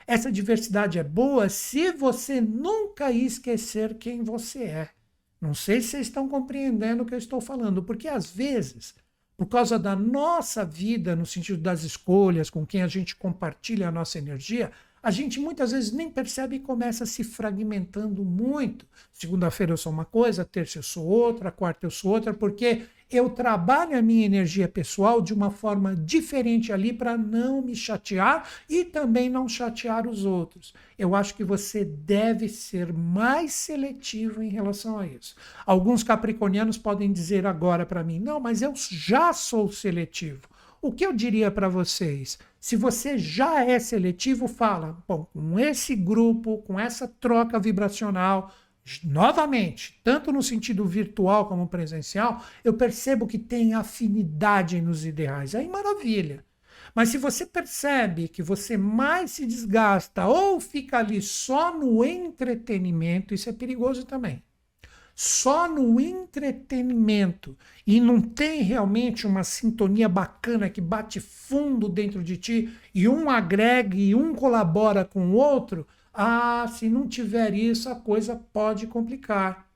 [0.05, 5.00] Essa diversidade é boa se você nunca esquecer quem você é.
[5.41, 8.93] Não sei se vocês estão compreendendo o que eu estou falando, porque às vezes,
[9.35, 13.91] por causa da nossa vida, no sentido das escolhas, com quem a gente compartilha a
[13.91, 14.71] nossa energia,
[15.03, 18.85] a gente muitas vezes nem percebe e começa se fragmentando muito.
[19.11, 23.29] Segunda-feira eu sou uma coisa, terça eu sou outra, quarta eu sou outra, porque eu
[23.29, 28.85] trabalho a minha energia pessoal de uma forma diferente ali para não me chatear e
[28.85, 30.73] também não chatear os outros.
[30.97, 35.35] Eu acho que você deve ser mais seletivo em relação a isso.
[35.65, 40.50] Alguns capricornianos podem dizer agora para mim: não, mas eu já sou seletivo.
[40.83, 42.39] O que eu diria para vocês?
[42.59, 48.51] Se você já é seletivo, fala, bom, com esse grupo, com essa troca vibracional,
[49.03, 55.53] novamente, tanto no sentido virtual como presencial, eu percebo que tem afinidade nos ideais.
[55.53, 56.43] Aí maravilha.
[56.95, 63.35] Mas se você percebe que você mais se desgasta ou fica ali só no entretenimento,
[63.35, 64.43] isso é perigoso também.
[65.23, 72.37] Só no entretenimento e não tem realmente uma sintonia bacana que bate fundo dentro de
[72.37, 77.87] ti e um agrega e um colabora com o outro, ah, se não tiver isso,
[77.87, 79.69] a coisa pode complicar.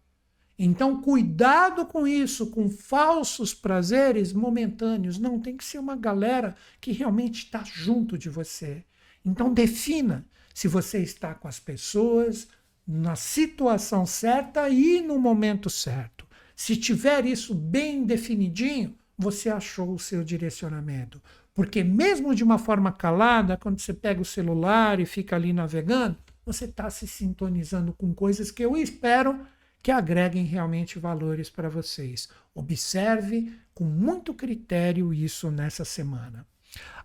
[0.58, 5.20] Então, cuidado com isso, com falsos prazeres momentâneos.
[5.20, 8.84] Não tem que ser uma galera que realmente está junto de você.
[9.24, 12.48] Então, defina se você está com as pessoas
[12.88, 16.26] na situação certa e no momento certo.
[16.56, 21.22] Se tiver isso bem definidinho, você achou o seu direcionamento.
[21.54, 26.18] Porque, mesmo de uma forma calada, quando você pega o celular e fica ali navegando,
[26.46, 29.46] você está se sintonizando com coisas que eu espero
[29.82, 32.28] que agreguem realmente valores para vocês.
[32.54, 36.46] Observe com muito critério isso nessa semana.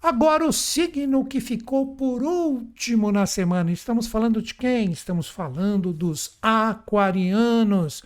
[0.02, 3.70] Agora, o signo que ficou por último na semana.
[3.70, 4.92] Estamos falando de quem?
[4.92, 8.02] Estamos falando dos aquarianos.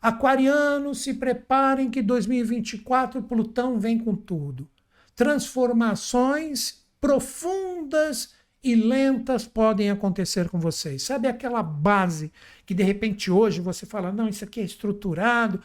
[0.00, 4.68] Aquarianos, se preparem que 2024 Plutão vem com tudo.
[5.16, 11.02] Transformações profundas e lentas podem acontecer com vocês.
[11.02, 12.32] Sabe aquela base
[12.66, 15.60] que de repente hoje você fala: não, isso aqui é estruturado,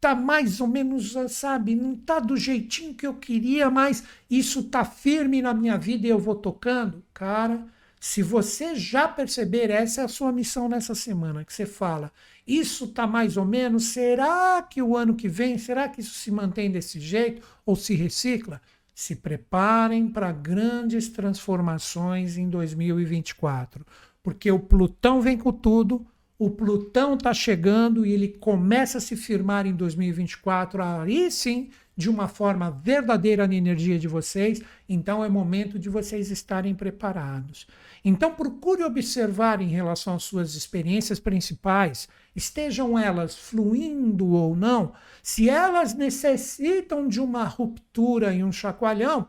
[0.00, 4.84] tá mais ou menos, sabe, não tá do jeitinho que eu queria, mas isso tá
[4.84, 7.02] firme na minha vida e eu vou tocando?
[7.12, 7.66] Cara,
[8.00, 12.12] se você já perceber, essa é a sua missão nessa semana, que você fala,
[12.46, 16.30] isso tá mais ou menos, será que o ano que vem, será que isso se
[16.30, 18.60] mantém desse jeito ou se recicla?
[18.98, 23.86] se preparem para grandes transformações em 2024,
[24.20, 26.04] porque o Plutão vem com tudo,
[26.38, 32.08] o Plutão está chegando e ele começa a se firmar em 2024, aí sim, de
[32.08, 37.66] uma forma verdadeira na energia de vocês, então é momento de vocês estarem preparados.
[38.04, 45.50] Então procure observar em relação às suas experiências principais, estejam elas fluindo ou não, se
[45.50, 49.26] elas necessitam de uma ruptura e um chacoalhão,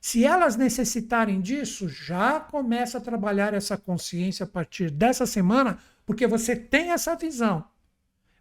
[0.00, 6.26] se elas necessitarem disso, já começa a trabalhar essa consciência a partir dessa semana, porque
[6.26, 7.64] você tem essa visão.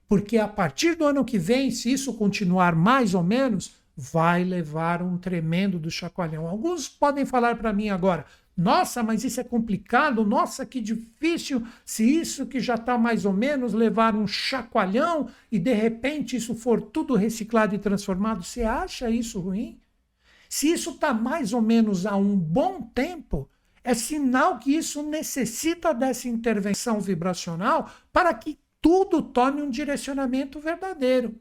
[0.07, 5.01] Porque a partir do ano que vem, se isso continuar mais ou menos, vai levar
[5.03, 6.47] um tremendo do chacoalhão.
[6.47, 8.25] Alguns podem falar para mim agora:
[8.59, 11.65] nossa, mas isso é complicado, nossa, que difícil.
[11.85, 16.53] Se isso que já está mais ou menos levar um chacoalhão e de repente isso
[16.53, 19.79] for tudo reciclado e transformado, você acha isso ruim?
[20.49, 23.49] Se isso está mais ou menos há um bom tempo,
[23.89, 31.35] é sinal que isso necessita dessa intervenção vibracional para que tudo tome um direcionamento verdadeiro.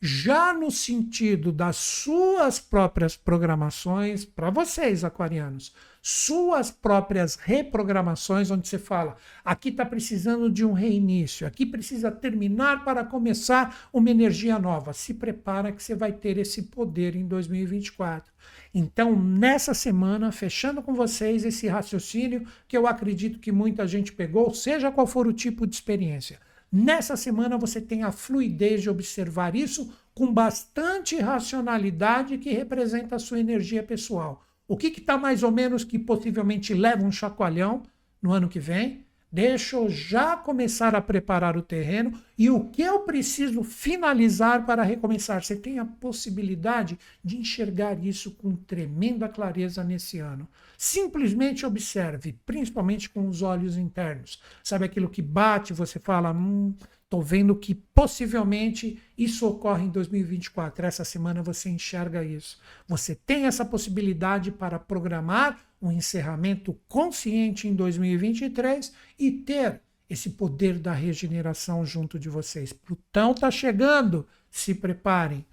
[0.00, 8.78] Já no sentido das suas próprias programações, para vocês, aquarianos, suas próprias reprogramações, onde você
[8.78, 14.94] fala: aqui está precisando de um reinício, aqui precisa terminar para começar uma energia nova.
[14.94, 18.32] Se prepara que você vai ter esse poder em 2024.
[18.74, 24.54] Então, nessa semana, fechando com vocês esse raciocínio que eu acredito que muita gente pegou,
[24.54, 26.40] seja qual for o tipo de experiência.
[26.72, 33.18] Nessa semana você tem a fluidez de observar isso com bastante racionalidade que representa a
[33.18, 34.42] sua energia pessoal.
[34.66, 37.82] O que está mais ou menos que possivelmente leva um chacoalhão
[38.22, 39.01] no ano que vem?
[39.34, 44.82] Deixa eu já começar a preparar o terreno e o que eu preciso finalizar para
[44.82, 45.42] recomeçar.
[45.42, 50.46] Você tem a possibilidade de enxergar isso com tremenda clareza nesse ano.
[50.76, 54.38] Simplesmente observe, principalmente com os olhos internos.
[54.62, 56.74] Sabe aquilo que bate, você fala, hum,
[57.12, 60.86] Estou vendo que possivelmente isso ocorre em 2024.
[60.86, 62.58] Essa semana você enxerga isso.
[62.88, 70.78] Você tem essa possibilidade para programar um encerramento consciente em 2023 e ter esse poder
[70.78, 72.72] da regeneração junto de vocês.
[72.72, 75.44] Plutão está chegando, se preparem.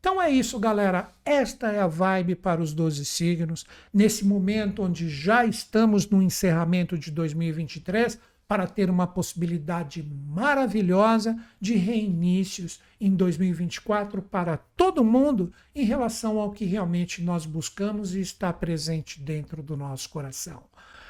[0.00, 1.10] Então é isso, galera.
[1.22, 3.66] Esta é a vibe para os 12 signos.
[3.92, 11.74] Nesse momento onde já estamos no encerramento de 2023 para ter uma possibilidade maravilhosa de
[11.74, 18.52] reinícios em 2024 para todo mundo em relação ao que realmente nós buscamos e está
[18.52, 20.62] presente dentro do nosso coração.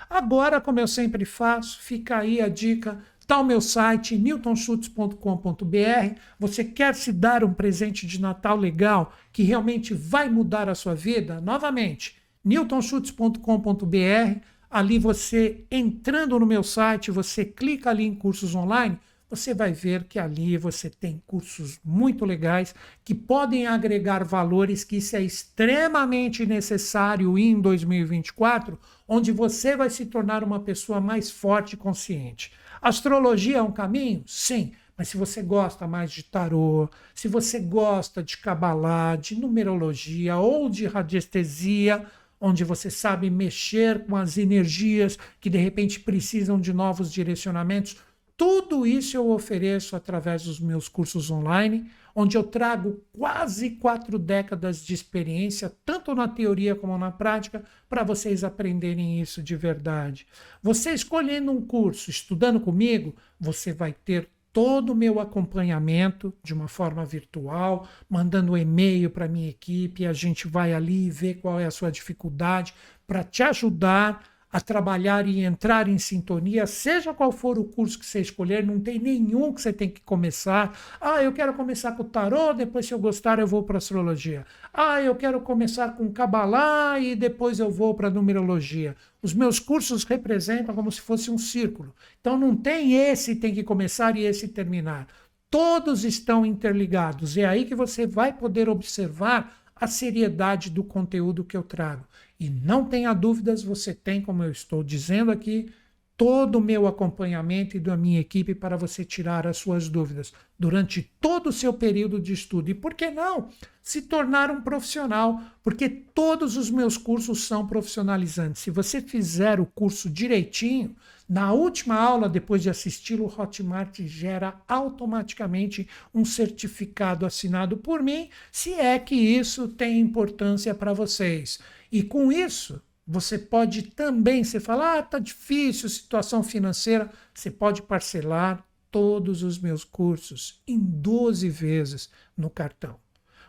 [0.09, 6.19] Agora, como eu sempre faço, fica aí a dica Está o meu site, newtonschutz.com.br.
[6.39, 10.95] Você quer se dar um presente de Natal legal que realmente vai mudar a sua
[10.95, 11.41] vida?
[11.41, 14.41] Novamente, newtonschutz.com.br.
[14.75, 18.99] Ali você entrando no meu site, você clica ali em cursos online,
[19.31, 22.75] você vai ver que ali você tem cursos muito legais
[23.05, 28.77] que podem agregar valores que isso é extremamente necessário em 2024,
[29.07, 32.51] onde você vai se tornar uma pessoa mais forte e consciente.
[32.83, 34.25] Astrologia é um caminho?
[34.27, 40.37] Sim, Mas se você gosta mais de tarô, se você gosta de cabalá, de numerologia
[40.37, 42.07] ou de radiestesia,
[42.47, 47.97] onde você sabe mexer com as energias que de repente precisam de novos direcionamentos,
[48.37, 54.85] tudo isso eu ofereço através dos meus cursos online, onde eu trago quase quatro décadas
[54.85, 60.27] de experiência, tanto na teoria como na prática, para vocês aprenderem isso de verdade.
[60.63, 66.69] Você escolhendo um curso, estudando comigo, você vai ter todo o meu acompanhamento de uma
[66.69, 71.67] forma virtual, mandando um e-mail para minha equipe, a gente vai ali ver qual é
[71.67, 72.73] a sua dificuldade
[73.05, 74.23] para te ajudar
[74.53, 78.79] a trabalhar e entrar em sintonia, seja qual for o curso que você escolher, não
[78.79, 80.73] tem nenhum que você tem que começar.
[81.01, 84.47] Ah, eu quero começar com o tarô, depois se eu gostar eu vou para astrologia.
[84.73, 88.95] Ah, eu quero começar com Kabbalah e depois eu vou para numerologia.
[89.25, 91.95] Os meus cursos representam como se fosse um círculo.
[92.21, 95.09] Então não tem esse tem que começar e esse terminar.
[95.49, 97.39] Todos estão interligados.
[97.39, 102.05] É aí que você vai poder observar a seriedade do conteúdo que eu trago.
[102.39, 105.73] E não tenha dúvidas, você tem, como eu estou dizendo aqui,
[106.19, 111.03] todo o meu acompanhamento e da minha equipe para você tirar as suas dúvidas durante
[111.19, 112.69] todo o seu período de estudo.
[112.69, 113.49] E por que não
[113.85, 115.43] se tornar um profissional?
[115.63, 118.63] Porque todos os meus cursos são profissionalizantes.
[118.63, 120.97] Se você fizer o curso direitinho,
[121.29, 128.31] na última aula, depois de assistir, o Hotmart gera automaticamente um certificado assinado por mim,
[128.51, 131.59] se é que isso tem importância para vocês.
[131.93, 137.83] E com isso, você pode também, você fala, ah, tá difícil, situação financeira, você pode
[137.83, 143.04] parcelar todos os meus cursos em 12 vezes no cartão.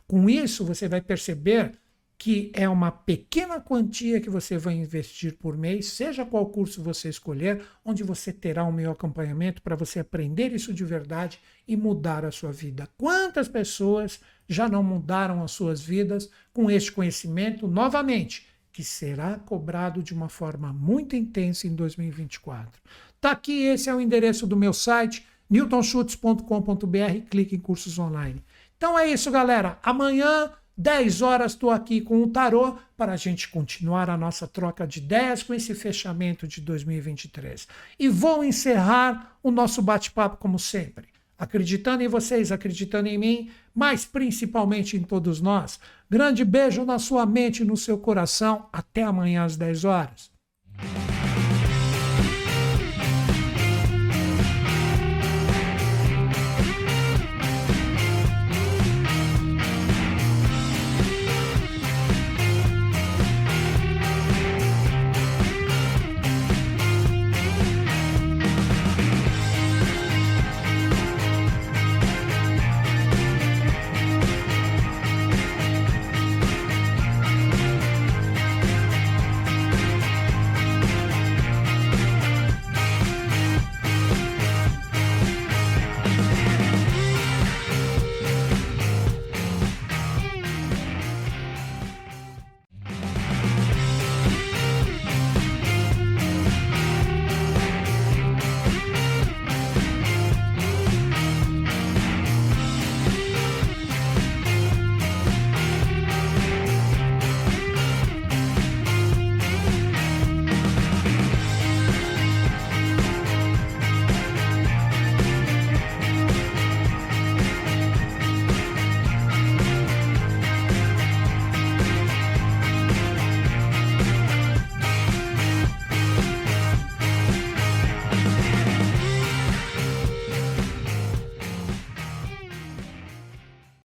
[0.07, 1.72] Com isso, você vai perceber
[2.18, 7.10] que é uma pequena quantia que você vai investir por mês, seja qual curso você
[7.10, 12.23] escolher, onde você terá o meu acompanhamento para você aprender isso de verdade e mudar
[12.23, 12.88] a sua vida.
[12.98, 20.02] Quantas pessoas já não mudaram as suas vidas com este conhecimento novamente, que será cobrado
[20.02, 22.82] de uma forma muito intensa em 2024.
[23.19, 28.44] Tá aqui, esse é o endereço do meu site, newtonschutz.com.br, clique em cursos online.
[28.85, 29.79] Então é isso, galera.
[29.81, 34.85] Amanhã 10 horas estou aqui com o tarô para a gente continuar a nossa troca
[34.85, 37.67] de ideias com esse fechamento de 2023.
[37.97, 44.05] E vou encerrar o nosso bate-papo como sempre acreditando em vocês, acreditando em mim, mas
[44.05, 45.79] principalmente em todos nós.
[46.07, 48.69] Grande beijo na sua mente e no seu coração.
[48.71, 50.31] Até amanhã às 10 horas.